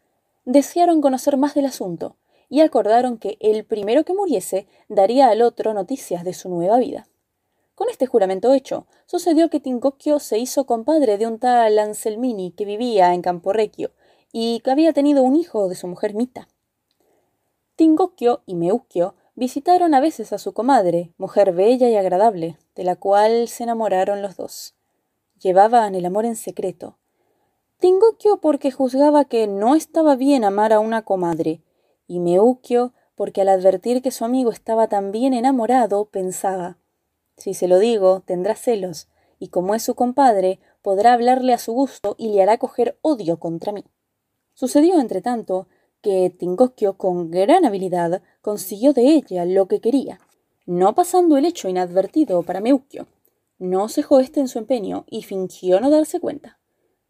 Desearon 0.45 1.01
conocer 1.01 1.37
más 1.37 1.55
del 1.55 1.67
asunto, 1.67 2.17
y 2.49 2.61
acordaron 2.61 3.19
que 3.19 3.37
el 3.41 3.65
primero 3.65 4.05
que 4.05 4.15
muriese 4.15 4.67
daría 4.89 5.29
al 5.29 5.43
otro 5.43 5.75
noticias 5.75 6.25
de 6.25 6.33
su 6.33 6.49
nueva 6.49 6.79
vida. 6.79 7.09
Con 7.75 7.89
este 7.91 8.07
juramento 8.07 8.53
hecho, 8.55 8.87
sucedió 9.07 9.51
que 9.51 9.61
Tingocchio 9.61 10.19
se 10.19 10.39
hizo 10.39 10.67
compadre 10.67 11.19
de 11.19 11.27
un 11.27 11.39
tal 11.39 11.79
Anselmini 11.79 12.51
que 12.53 12.65
vivía 12.65 13.15
en 13.15 13.23
Camporrecchio 13.23 13.93
y 14.33 14.61
que 14.61 14.71
había 14.71 14.93
tenido 14.93 15.23
un 15.23 15.37
hijo 15.37 15.69
de 15.69 15.77
su 15.77 15.87
mujer 15.87 16.15
Mita. 16.15 16.49
Tingocchio 17.77 18.43
y 18.47 18.55
Meucchio 18.55 19.15
visitaron 19.39 19.95
a 19.95 20.01
veces 20.01 20.33
a 20.33 20.39
su 20.39 20.53
comadre, 20.53 21.13
mujer 21.17 21.53
bella 21.53 21.89
y 21.89 21.95
agradable, 21.95 22.59
de 22.75 22.83
la 22.83 22.97
cual 22.97 23.47
se 23.47 23.63
enamoraron 23.63 24.21
los 24.21 24.37
dos. 24.37 24.75
Llevaban 25.41 25.95
el 25.95 26.05
amor 26.05 26.25
en 26.25 26.35
secreto. 26.35 26.99
Tingocchio 27.79 28.41
porque 28.41 28.73
juzgaba 28.73 29.25
que 29.25 29.47
no 29.47 29.77
estaba 29.77 30.17
bien 30.17 30.45
amar 30.45 30.73
a 30.73 30.81
una 30.81 31.03
comadre, 31.03 31.63
y 32.09 32.19
Meuquio 32.19 32.93
porque 33.15 33.43
al 33.43 33.49
advertir 33.49 34.03
que 34.03 34.11
su 34.11 34.25
amigo 34.25 34.51
estaba 34.51 34.89
tan 34.89 35.13
bien 35.13 35.33
enamorado, 35.33 36.07
pensaba 36.07 36.79
si 37.39 37.55
se 37.55 37.69
lo 37.69 37.79
digo, 37.79 38.23
tendrá 38.27 38.57
celos, 38.57 39.09
y 39.39 39.49
como 39.49 39.77
es 39.77 39.85
su 39.85 39.95
compadre, 39.95 40.59
podrá 40.83 41.13
hablarle 41.13 41.55
a 41.55 41.59
su 41.59 41.73
gusto 41.73 42.17
y 42.19 42.31
le 42.31 42.43
hará 42.43 42.59
coger 42.59 42.99
odio 43.01 43.39
contra 43.39 43.73
mí. 43.73 43.85
Sucedió, 44.55 45.01
entre 45.01 45.23
tanto, 45.23 45.69
que 46.09 46.31
Tingocchio 46.31 46.97
con 46.97 47.31
gran 47.31 47.67
habilidad 47.67 48.23
consiguió 48.41 48.95
de 48.95 49.09
ella 49.09 49.45
lo 49.45 49.69
que 49.69 49.83
quería, 49.83 50.21
no 50.65 50.95
pasando 50.95 51.37
el 51.37 51.45
hecho 51.45 51.69
inadvertido 51.69 52.43
para 52.45 52.63
Meuquio. 52.63 53.07
No 53.59 53.91
cejó 53.91 54.19
éste 54.19 54.41
en 54.41 54.49
su 54.49 54.59
empeño 54.59 55.05
y 55.11 55.25
fingió 55.25 55.81
no 55.81 55.91
darse 55.91 56.19
cuenta. 56.19 56.59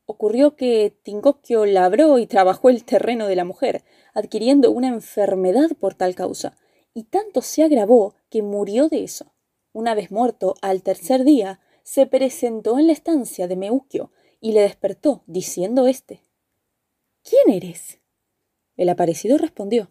Ocurrió 0.05 0.57
que 0.57 0.99
Tingocchio 1.05 1.65
labró 1.65 2.19
y 2.19 2.27
trabajó 2.27 2.71
el 2.71 2.83
terreno 2.83 3.29
de 3.29 3.37
la 3.37 3.45
mujer, 3.45 3.85
adquiriendo 4.15 4.73
una 4.73 4.89
enfermedad 4.89 5.71
por 5.79 5.95
tal 5.95 6.17
causa, 6.17 6.59
y 6.93 7.05
tanto 7.05 7.41
se 7.41 7.63
agravó 7.63 8.17
que 8.31 8.43
murió 8.43 8.89
de 8.89 9.05
eso. 9.05 9.33
Una 9.73 9.95
vez 9.95 10.11
muerto, 10.11 10.57
al 10.61 10.83
tercer 10.83 11.23
día, 11.23 11.61
se 11.85 12.07
presentó 12.07 12.81
en 12.81 12.89
la 12.89 12.95
estancia 12.95 13.47
de 13.47 13.55
Meuquio 13.55 14.11
y 14.41 14.51
le 14.51 14.63
despertó, 14.63 15.23
diciendo 15.29 15.87
éste 15.87 16.21
¿Quién 17.23 17.55
eres? 17.55 18.01
El 18.79 18.89
aparecido 18.89 19.39
respondió 19.39 19.91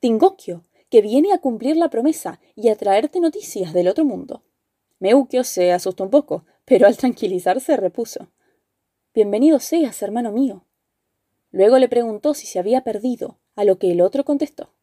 Tingocchio, 0.00 0.62
que 0.90 1.00
viene 1.00 1.32
a 1.32 1.38
cumplir 1.38 1.78
la 1.78 1.88
promesa 1.88 2.40
y 2.54 2.68
a 2.68 2.76
traerte 2.76 3.20
noticias 3.20 3.72
del 3.72 3.88
otro 3.88 4.04
mundo. 4.04 4.44
Meuquio 4.98 5.44
se 5.44 5.72
asustó 5.72 6.04
un 6.04 6.10
poco, 6.10 6.44
pero 6.66 6.86
al 6.86 6.98
tranquilizarse 6.98 7.74
repuso 7.78 8.28
Bienvenido 9.14 9.60
seas, 9.60 10.02
hermano 10.02 10.30
mío. 10.30 10.66
Luego 11.50 11.78
le 11.78 11.88
preguntó 11.88 12.34
si 12.34 12.46
se 12.46 12.58
había 12.58 12.84
perdido, 12.84 13.38
a 13.54 13.64
lo 13.64 13.78
que 13.78 13.90
el 13.90 14.02
otro 14.02 14.26
contestó. 14.26 14.74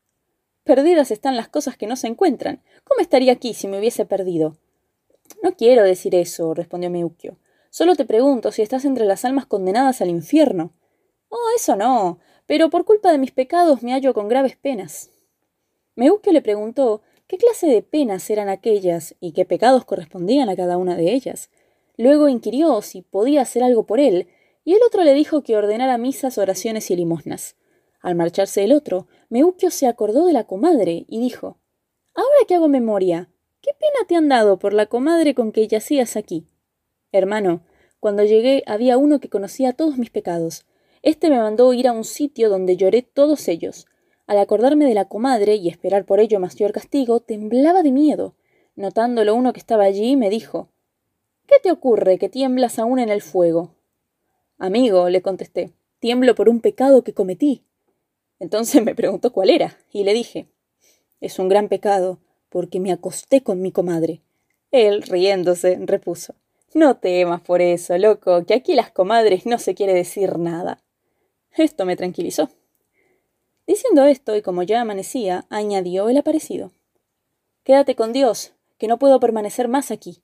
Perdidas 0.64 1.12
están 1.12 1.36
las 1.36 1.50
cosas 1.50 1.78
que 1.78 1.86
no 1.86 1.96
se 1.96 2.08
encuentran. 2.08 2.64
¿Cómo 2.84 3.00
estaría 3.00 3.34
aquí 3.34 3.54
si 3.54 3.68
me 3.68 3.78
hubiese 3.78 4.08
perdido? 4.08 4.58
No 5.44 5.56
quiero 5.56 5.84
decir 5.84 6.16
eso, 6.16 6.56
respondió 6.56 6.90
Meuquio. 6.90 7.38
Solo 7.70 7.96
te 7.96 8.06
pregunto 8.06 8.52
si 8.52 8.64
estás 8.64 8.86
entre 8.86 9.06
las 9.06 9.24
almas 9.24 9.46
condenadas 9.46 10.02
al 10.02 10.10
infierno. 10.10 10.74
Oh, 11.30 11.50
eso 11.56 11.76
no. 11.76 12.20
Pero 12.46 12.70
por 12.70 12.86
culpa 12.86 13.12
de 13.12 13.18
mis 13.18 13.32
pecados 13.32 13.84
me 13.84 13.94
hallo 13.94 14.14
con 14.14 14.28
graves 14.28 14.56
penas. 14.56 15.10
Meuquio 15.96 16.34
le 16.34 16.42
preguntó 16.42 17.02
qué 17.28 17.38
clase 17.38 17.68
de 17.68 17.82
penas 17.82 18.30
eran 18.30 18.50
aquellas 18.50 19.16
y 19.20 19.32
qué 19.32 19.46
pecados 19.46 19.86
correspondían 19.86 20.50
a 20.50 20.56
cada 20.56 20.78
una 20.78 20.96
de 20.96 21.14
ellas. 21.14 21.50
Luego 21.98 22.28
inquirió 22.28 22.82
si 22.82 23.02
podía 23.02 23.42
hacer 23.42 23.64
algo 23.64 23.86
por 23.86 24.00
él, 24.00 24.28
y 24.66 24.74
el 24.74 24.80
otro 24.86 25.04
le 25.04 25.14
dijo 25.14 25.44
que 25.44 25.58
ordenara 25.58 25.98
misas, 25.98 26.38
oraciones 26.38 26.90
y 26.90 26.96
limosnas. 26.96 27.56
Al 28.02 28.16
marcharse 28.16 28.64
el 28.64 28.74
otro, 28.74 29.08
Meuquio 29.30 29.72
se 29.72 29.88
acordó 29.88 30.26
de 30.26 30.34
la 30.34 30.46
comadre 30.46 31.06
y 31.08 31.20
dijo 31.20 31.58
Ahora 32.14 32.36
que 32.48 32.56
hago 32.56 32.68
memoria, 32.68 33.30
¿qué 33.62 33.72
pena 33.80 34.08
te 34.08 34.16
han 34.16 34.30
dado 34.30 34.60
por 34.60 34.74
la 34.74 34.88
comadre 34.88 35.34
con 35.34 35.52
que 35.52 35.68
yacías 35.68 36.16
aquí? 36.18 36.48
Hermano, 37.12 37.64
cuando 38.00 38.24
llegué 38.24 38.64
había 38.68 38.98
uno 38.98 39.20
que 39.20 39.30
conocía 39.30 39.74
todos 39.74 39.98
mis 39.98 40.10
pecados. 40.10 40.66
Este 41.04 41.30
me 41.30 41.38
mandó 41.38 41.74
ir 41.74 41.90
a 41.90 41.92
un 41.92 42.06
sitio 42.06 42.50
donde 42.50 42.78
lloré 42.78 43.02
todos 43.02 43.50
ellos. 43.50 43.88
Al 44.26 44.38
acordarme 44.38 44.86
de 44.86 44.94
la 44.94 45.10
comadre 45.10 45.56
y 45.56 45.68
esperar 45.68 46.06
por 46.06 46.22
ello 46.22 46.40
mayor 46.40 46.72
castigo, 46.72 47.20
temblaba 47.20 47.84
de 47.84 47.92
miedo. 47.92 48.36
Notándolo 48.78 49.36
uno 49.36 49.52
que 49.52 49.60
estaba 49.60 49.84
allí, 49.84 50.16
me 50.16 50.30
dijo 50.30 50.70
¿Qué 51.46 51.56
te 51.62 51.72
ocurre 51.72 52.18
que 52.18 52.30
tiemblas 52.30 52.80
aún 52.80 53.00
en 53.00 53.10
el 53.10 53.22
fuego? 53.22 53.76
Amigo, 54.58 55.10
le 55.10 55.22
contesté, 55.22 55.74
tiemblo 56.00 56.36
por 56.36 56.48
un 56.48 56.62
pecado 56.62 57.04
que 57.04 57.14
cometí. 57.14 57.66
Entonces 58.40 58.82
me 58.82 58.96
preguntó 58.96 59.34
cuál 59.34 59.50
era, 59.50 59.78
y 59.92 60.06
le 60.06 60.14
dije, 60.14 60.48
es 61.20 61.38
un 61.38 61.50
gran 61.50 61.68
pecado, 61.68 62.20
porque 62.48 62.80
me 62.80 62.94
acosté 62.94 63.44
con 63.44 63.62
mi 63.62 63.74
comadre. 63.74 64.22
Él, 64.72 65.02
riéndose, 65.02 65.78
repuso, 65.82 66.36
no 66.74 66.96
temas 66.96 67.42
por 67.42 67.62
eso, 67.62 67.98
loco, 67.98 68.46
que 68.46 68.54
aquí 68.54 68.74
las 68.74 68.90
comadres 68.90 69.46
no 69.46 69.60
se 69.60 69.76
quiere 69.76 69.94
decir 69.94 70.40
nada. 70.40 70.83
Esto 71.56 71.86
me 71.86 71.96
tranquilizó. 71.96 72.50
Diciendo 73.68 74.06
esto, 74.06 74.36
y 74.36 74.42
como 74.42 74.64
ya 74.64 74.82
amanecía, 74.82 75.46
añadió 75.50 76.10
el 76.10 76.18
aparecido. 76.18 76.72
Quédate 77.64 77.96
con 77.96 78.12
Dios, 78.12 78.54
que 78.78 78.88
no 78.88 79.00
puedo 79.00 79.20
permanecer 79.20 79.68
más 79.68 79.92
aquí. 79.92 80.22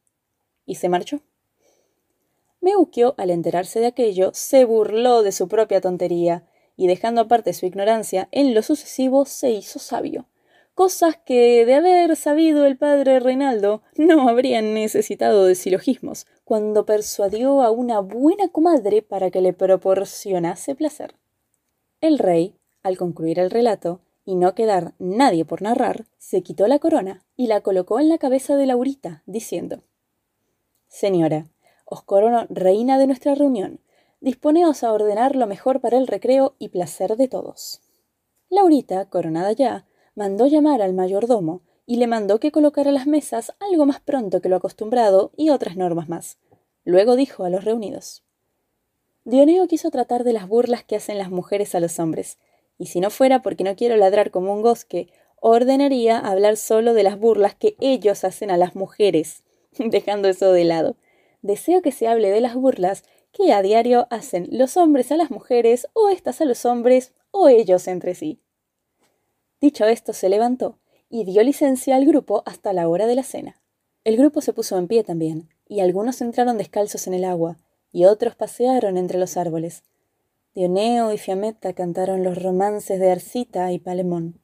Y 0.66 0.76
se 0.76 0.90
marchó. 0.90 1.22
Meuquio, 2.62 3.16
al 3.18 3.30
enterarse 3.30 3.80
de 3.80 3.88
aquello, 3.88 4.32
se 4.34 4.66
burló 4.66 5.24
de 5.24 5.32
su 5.32 5.48
propia 5.48 5.80
tontería, 5.80 6.46
y 6.76 6.88
dejando 6.88 7.22
aparte 7.22 7.54
su 7.54 7.66
ignorancia, 7.66 8.28
en 8.32 8.54
lo 8.54 8.62
sucesivo 8.62 9.26
se 9.26 9.52
hizo 9.52 9.80
sabio. 9.80 10.26
cosas 10.80 11.18
que, 11.26 11.66
de 11.66 11.76
haber 11.76 12.16
sabido 12.16 12.66
el 12.66 12.78
padre 12.78 13.20
Reinaldo, 13.20 13.82
no 13.98 14.30
habrían 14.30 14.74
necesitado 14.74 15.44
de 15.44 15.56
silogismos, 15.56 16.26
cuando 16.46 16.86
persuadió 16.86 17.62
a 17.62 17.70
una 17.70 18.00
buena 18.00 18.48
comadre 18.48 19.02
para 19.02 19.30
que 19.30 19.42
le 19.42 19.52
proporcionase 19.52 20.76
placer. 20.76 21.19
El 22.02 22.18
rey, 22.18 22.56
al 22.82 22.98
concluir 22.98 23.40
el 23.40 23.52
relato, 23.52 24.00
y 24.24 24.36
no 24.36 24.56
quedar 24.56 24.94
nadie 25.00 25.44
por 25.44 25.62
narrar, 25.62 26.06
se 26.18 26.44
quitó 26.44 26.68
la 26.68 26.80
corona 26.80 27.26
y 27.36 27.48
la 27.48 27.60
colocó 27.60 28.00
en 28.00 28.08
la 28.08 28.18
cabeza 28.18 28.56
de 28.56 28.66
Laurita, 28.66 29.22
diciendo 29.26 29.84
Señora, 30.88 31.48
os 31.86 32.04
corono 32.04 32.46
reina 32.50 32.98
de 32.98 33.08
nuestra 33.08 33.36
reunión, 33.36 33.82
disponeos 34.22 34.84
a 34.84 34.94
ordenar 34.94 35.36
lo 35.36 35.46
mejor 35.46 35.82
para 35.82 35.98
el 35.98 36.08
recreo 36.08 36.56
y 36.58 36.70
placer 36.70 37.18
de 37.18 37.28
todos. 37.28 37.82
Laurita, 38.50 39.10
coronada 39.10 39.52
ya, 39.52 39.86
mandó 40.16 40.48
llamar 40.48 40.82
al 40.82 40.94
mayordomo 40.94 41.64
y 41.86 41.98
le 41.98 42.08
mandó 42.08 42.40
que 42.40 42.52
colocara 42.52 42.92
las 42.92 43.08
mesas 43.08 43.54
algo 43.60 43.86
más 43.86 44.00
pronto 44.00 44.42
que 44.42 44.48
lo 44.48 44.56
acostumbrado 44.56 45.32
y 45.36 45.50
otras 45.50 45.76
normas 45.76 46.08
más. 46.08 46.38
Luego 46.86 47.18
dijo 47.18 47.44
a 47.44 47.50
los 47.50 47.66
reunidos 47.66 48.24
Dioneo 49.26 49.68
quiso 49.68 49.92
tratar 49.92 50.24
de 50.24 50.34
las 50.34 50.48
burlas 50.48 50.84
que 50.84 50.96
hacen 50.96 51.18
las 51.18 51.30
mujeres 51.30 51.76
a 51.76 51.80
los 51.80 52.00
hombres, 52.00 52.38
y 52.78 52.88
si 52.88 53.00
no 53.00 53.10
fuera 53.10 53.42
porque 53.42 53.64
no 53.64 53.76
quiero 53.76 53.98
ladrar 53.98 54.32
como 54.32 54.54
un 54.54 54.62
gosque, 54.62 55.10
ordenaría 55.42 56.18
hablar 56.18 56.58
solo 56.58 56.94
de 56.94 57.04
las 57.04 57.20
burlas 57.20 57.56
que 57.56 57.76
ellos 57.80 58.24
hacen 58.24 58.52
a 58.52 58.58
las 58.58 58.76
mujeres, 58.76 59.44
dejando 59.78 60.30
eso 60.30 60.52
de 60.52 60.64
lado. 60.64 60.96
Deseo 61.42 61.82
que 61.82 61.92
se 61.92 62.08
hable 62.08 62.30
de 62.30 62.42
las 62.42 62.56
burlas 62.56 63.04
que 63.32 63.54
a 63.54 63.62
diario 63.62 64.08
hacen 64.10 64.48
los 64.52 64.78
hombres 64.78 65.12
a 65.12 65.18
las 65.18 65.32
mujeres, 65.32 65.88
o 65.94 66.10
éstas 66.10 66.42
a 66.42 66.46
los 66.46 66.66
hombres, 66.66 67.14
o 67.32 67.50
ellos 67.50 67.88
entre 67.88 68.16
sí. 68.16 68.40
Dicho 69.62 69.86
esto, 69.86 70.14
se 70.14 70.30
levantó 70.30 70.80
y 71.10 71.26
dio 71.26 71.44
licencia 71.44 71.96
al 71.96 72.06
grupo 72.06 72.44
hasta 72.46 72.72
la 72.72 72.88
hora 72.88 73.08
de 73.08 73.16
la 73.16 73.24
cena. 73.24 73.60
El 74.04 74.16
grupo 74.16 74.42
se 74.42 74.54
puso 74.54 74.78
en 74.78 74.88
pie 74.88 75.04
también, 75.04 75.50
y 75.68 75.82
algunos 75.82 76.22
entraron 76.22 76.58
descalzos 76.58 77.08
en 77.08 77.14
el 77.14 77.26
agua, 77.26 77.58
y 77.92 78.06
otros 78.06 78.36
pasearon 78.36 78.98
entre 78.98 79.18
los 79.18 79.38
árboles. 79.38 79.84
Dioneo 80.56 81.14
y 81.14 81.18
Fiametta 81.18 81.74
cantaron 81.74 82.24
los 82.24 82.42
romances 82.42 83.00
de 83.00 83.12
Arcita 83.12 83.72
y 83.72 83.80
Palemón. 83.80 84.40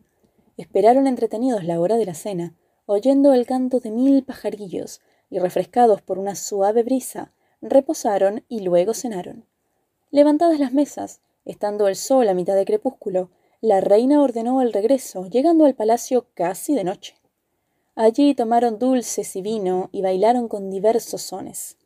Esperaron 0.57 1.07
entretenidos 1.07 1.63
la 1.63 1.79
hora 1.79 1.97
de 1.97 2.05
la 2.05 2.13
cena, 2.13 2.55
oyendo 2.85 3.33
el 3.33 3.45
canto 3.45 3.79
de 3.79 3.91
mil 3.91 4.23
pajarillos, 4.23 5.01
y 5.29 5.39
refrescados 5.39 6.01
por 6.01 6.19
una 6.19 6.35
suave 6.35 6.83
brisa, 6.83 7.33
reposaron 7.61 8.43
y 8.47 8.61
luego 8.61 8.93
cenaron. 8.93 9.45
Levantadas 10.11 10.59
las 10.59 10.71
mesas, 10.71 11.21
estando 11.45 11.87
el 11.87 11.95
sol 11.95 12.29
a 12.29 12.33
mitad 12.33 12.55
de 12.55 12.65
crepúsculo, 12.65 13.31
la 13.61 13.81
reina 13.81 14.21
ordenó 14.21 14.61
el 14.61 14.71
regreso, 14.71 15.27
llegando 15.27 15.65
al 15.65 15.75
palacio 15.75 16.27
casi 16.33 16.75
de 16.75 16.83
noche. 16.83 17.15
Allí 17.95 18.35
tomaron 18.35 18.77
dulces 18.77 19.35
y 19.35 19.41
vino 19.41 19.89
y 19.91 20.01
bailaron 20.01 20.47
con 20.47 20.69
diversos 20.69 21.21
sones. 21.21 21.77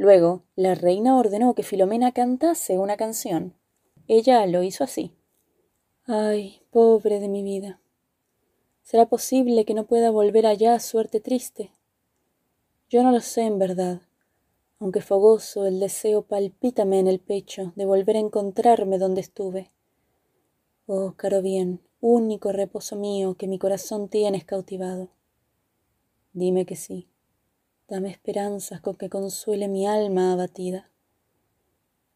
Luego, 0.00 0.44
la 0.56 0.74
reina 0.74 1.18
ordenó 1.18 1.54
que 1.54 1.62
Filomena 1.62 2.12
cantase 2.12 2.78
una 2.78 2.96
canción. 2.96 3.52
Ella 4.08 4.46
lo 4.46 4.62
hizo 4.62 4.82
así. 4.82 5.14
Ay, 6.06 6.62
pobre 6.70 7.20
de 7.20 7.28
mi 7.28 7.42
vida. 7.42 7.82
¿Será 8.80 9.10
posible 9.10 9.66
que 9.66 9.74
no 9.74 9.84
pueda 9.84 10.10
volver 10.10 10.46
allá 10.46 10.72
a 10.72 10.80
suerte 10.80 11.20
triste? 11.20 11.70
Yo 12.88 13.02
no 13.02 13.12
lo 13.12 13.20
sé 13.20 13.42
en 13.42 13.58
verdad, 13.58 14.00
aunque 14.78 15.02
fogoso 15.02 15.66
el 15.66 15.78
deseo 15.78 16.22
palpítame 16.22 16.98
en 16.98 17.06
el 17.06 17.20
pecho 17.20 17.74
de 17.76 17.84
volver 17.84 18.16
a 18.16 18.20
encontrarme 18.20 18.96
donde 18.96 19.20
estuve. 19.20 19.70
Oh, 20.86 21.12
caro 21.14 21.42
bien, 21.42 21.82
único 22.00 22.52
reposo 22.52 22.96
mío 22.96 23.34
que 23.34 23.48
mi 23.48 23.58
corazón 23.58 24.08
tienes 24.08 24.46
cautivado. 24.46 25.10
Dime 26.32 26.64
que 26.64 26.76
sí, 26.76 27.06
dame 27.90 28.08
esperanzas 28.08 28.80
con 28.80 28.94
que 28.94 29.10
consuele 29.10 29.66
mi 29.66 29.84
alma 29.84 30.32
abatida. 30.32 30.88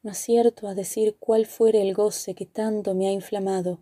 No 0.05 0.13
acierto 0.13 0.69
a 0.69 0.75
decir 0.75 1.17
cuál 1.19 1.47
fuere 1.47 1.83
el 1.83 1.95
goce 1.95 2.37
que 2.37 2.47
tanto 2.47 2.95
me 2.95 3.09
ha 3.09 3.11
inflamado 3.11 3.81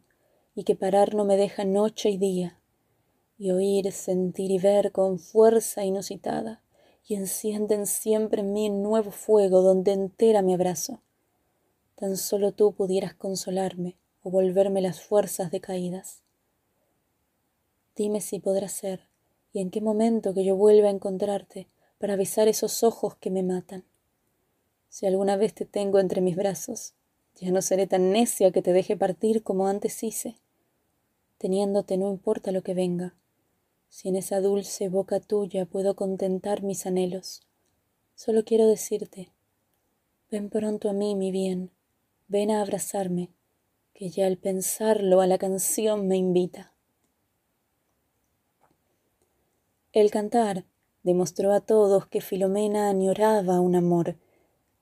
y 0.55 0.65
que 0.65 0.75
parar 0.75 1.15
no 1.15 1.27
me 1.27 1.37
deja 1.37 1.65
noche 1.65 2.09
y 2.09 2.17
día, 2.17 2.59
y 3.37 3.51
oír, 3.51 3.93
sentir 3.93 4.51
y 4.51 4.59
ver 4.59 4.91
con 4.91 5.19
fuerza 5.19 5.85
inusitada, 5.85 6.63
y 7.07 7.15
encienden 7.15 7.87
siempre 7.87 8.41
en 8.41 8.53
mí 8.53 8.71
nuevo 8.71 9.11
fuego 9.11 9.61
donde 9.61 9.93
entera 9.93 10.41
me 10.41 10.55
abrazo. 10.55 11.03
Tan 11.97 12.17
solo 12.17 12.53
tú 12.53 12.73
pudieras 12.73 13.15
consolarme, 13.15 13.99
o 14.23 14.31
volverme 14.31 14.81
las 14.81 15.03
fuerzas 15.03 15.51
decaídas. 15.51 16.23
Dime 17.97 18.21
si 18.21 18.39
podrá 18.39 18.69
ser 18.69 19.13
y 19.53 19.61
en 19.61 19.71
qué 19.71 19.81
momento 19.81 20.33
que 20.33 20.45
yo 20.45 20.57
vuelva 20.57 20.89
a 20.89 20.93
encontrarte 20.93 21.69
para 22.03 22.17
besar 22.17 22.49
esos 22.49 22.83
ojos 22.83 23.15
que 23.15 23.31
me 23.31 23.45
matan. 23.45 23.85
Si 24.89 25.07
alguna 25.07 25.37
vez 25.37 25.55
te 25.55 25.65
tengo 25.65 26.01
entre 26.01 26.21
mis 26.21 26.35
brazos, 26.35 26.95
ya 27.37 27.53
no 27.53 27.63
seré 27.63 27.87
tan 27.87 28.11
necia 28.11 28.51
que 28.51 28.61
te 28.61 28.73
deje 28.73 28.97
partir 28.97 29.45
como 29.45 29.69
antes 29.69 30.03
hice. 30.03 30.35
Teniéndote 31.39 31.97
no 31.99 32.11
importa 32.11 32.51
lo 32.51 32.63
que 32.63 32.75
venga, 32.75 33.15
si 33.89 34.09
en 34.09 34.17
esa 34.17 34.41
dulce 34.41 34.89
boca 34.89 35.21
tuya 35.21 35.65
puedo 35.65 35.95
contentar 35.95 36.65
mis 36.65 36.87
anhelos. 36.87 37.43
Solo 38.17 38.43
quiero 38.45 38.67
decirte, 38.67 39.31
ven 40.29 40.51
pronto 40.51 40.91
a 40.91 40.93
mí, 40.93 41.15
mi 41.15 41.31
bien, 41.31 41.71
ven 42.27 42.51
a 42.51 42.63
abrazarme, 42.63 43.31
que 43.95 44.11
ya 44.11 44.27
al 44.27 44.39
pensarlo 44.39 45.21
a 45.21 45.29
la 45.29 45.39
canción 45.39 46.09
me 46.09 46.17
invita. 46.17 46.73
El 49.93 50.11
cantar 50.11 50.65
demostró 51.03 51.53
a 51.53 51.61
todos 51.61 52.07
que 52.07 52.21
Filomena 52.21 52.89
añoraba 52.89 53.61
un 53.61 53.75
amor 53.75 54.17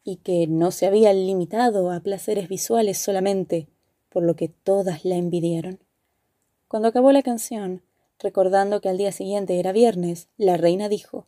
y 0.05 0.17
que 0.17 0.47
no 0.47 0.71
se 0.71 0.87
había 0.87 1.13
limitado 1.13 1.91
a 1.91 2.01
placeres 2.01 2.49
visuales 2.49 2.99
solamente, 2.99 3.69
por 4.09 4.23
lo 4.23 4.35
que 4.35 4.49
todas 4.49 5.05
la 5.05 5.17
envidiaron. 5.17 5.79
Cuando 6.69 6.89
acabó 6.89 7.13
la 7.13 7.23
canción, 7.23 7.83
recordando 8.19 8.81
que 8.81 8.89
al 8.89 8.99
día 8.99 9.13
siguiente 9.13 9.59
era 9.59 9.73
viernes, 9.73 10.29
la 10.37 10.57
reina 10.57 10.89
dijo 10.89 11.27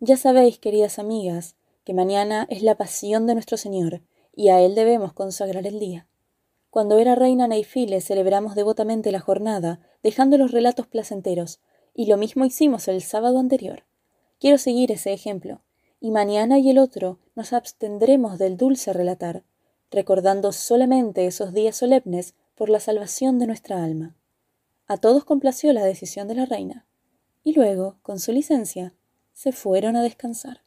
Ya 0.00 0.16
sabéis, 0.16 0.58
queridas 0.58 0.98
amigas, 0.98 1.56
que 1.84 1.94
mañana 1.94 2.46
es 2.50 2.62
la 2.62 2.76
pasión 2.76 3.26
de 3.26 3.34
nuestro 3.34 3.56
Señor, 3.56 4.02
y 4.34 4.48
a 4.48 4.60
Él 4.60 4.74
debemos 4.74 5.12
consagrar 5.12 5.66
el 5.66 5.78
día. 5.78 6.06
Cuando 6.70 6.98
era 6.98 7.14
reina 7.14 7.46
Neifile 7.46 8.00
celebramos 8.00 8.56
devotamente 8.56 9.12
la 9.12 9.20
jornada, 9.20 9.80
dejando 10.02 10.38
los 10.38 10.50
relatos 10.50 10.86
placenteros, 10.88 11.60
y 11.94 12.06
lo 12.06 12.16
mismo 12.16 12.44
hicimos 12.44 12.88
el 12.88 13.00
sábado 13.02 13.38
anterior. 13.38 13.84
Quiero 14.40 14.58
seguir 14.58 14.90
ese 14.90 15.12
ejemplo, 15.12 15.62
y 16.00 16.10
mañana 16.10 16.58
y 16.58 16.68
el 16.68 16.78
otro 16.78 17.20
nos 17.34 17.52
abstendremos 17.52 18.38
del 18.38 18.56
dulce 18.56 18.92
relatar, 18.92 19.44
recordando 19.90 20.52
solamente 20.52 21.26
esos 21.26 21.54
días 21.54 21.76
solemnes 21.76 22.34
por 22.56 22.68
la 22.68 22.80
salvación 22.80 23.38
de 23.38 23.46
nuestra 23.46 23.82
alma. 23.82 24.16
A 24.86 24.96
todos 24.96 25.24
complació 25.24 25.72
la 25.72 25.84
decisión 25.84 26.28
de 26.28 26.34
la 26.34 26.46
reina, 26.46 26.84
y 27.44 27.54
luego, 27.54 27.96
con 28.02 28.18
su 28.18 28.32
licencia, 28.32 28.92
se 29.32 29.52
fueron 29.52 29.96
a 29.96 30.02
descansar. 30.02 30.63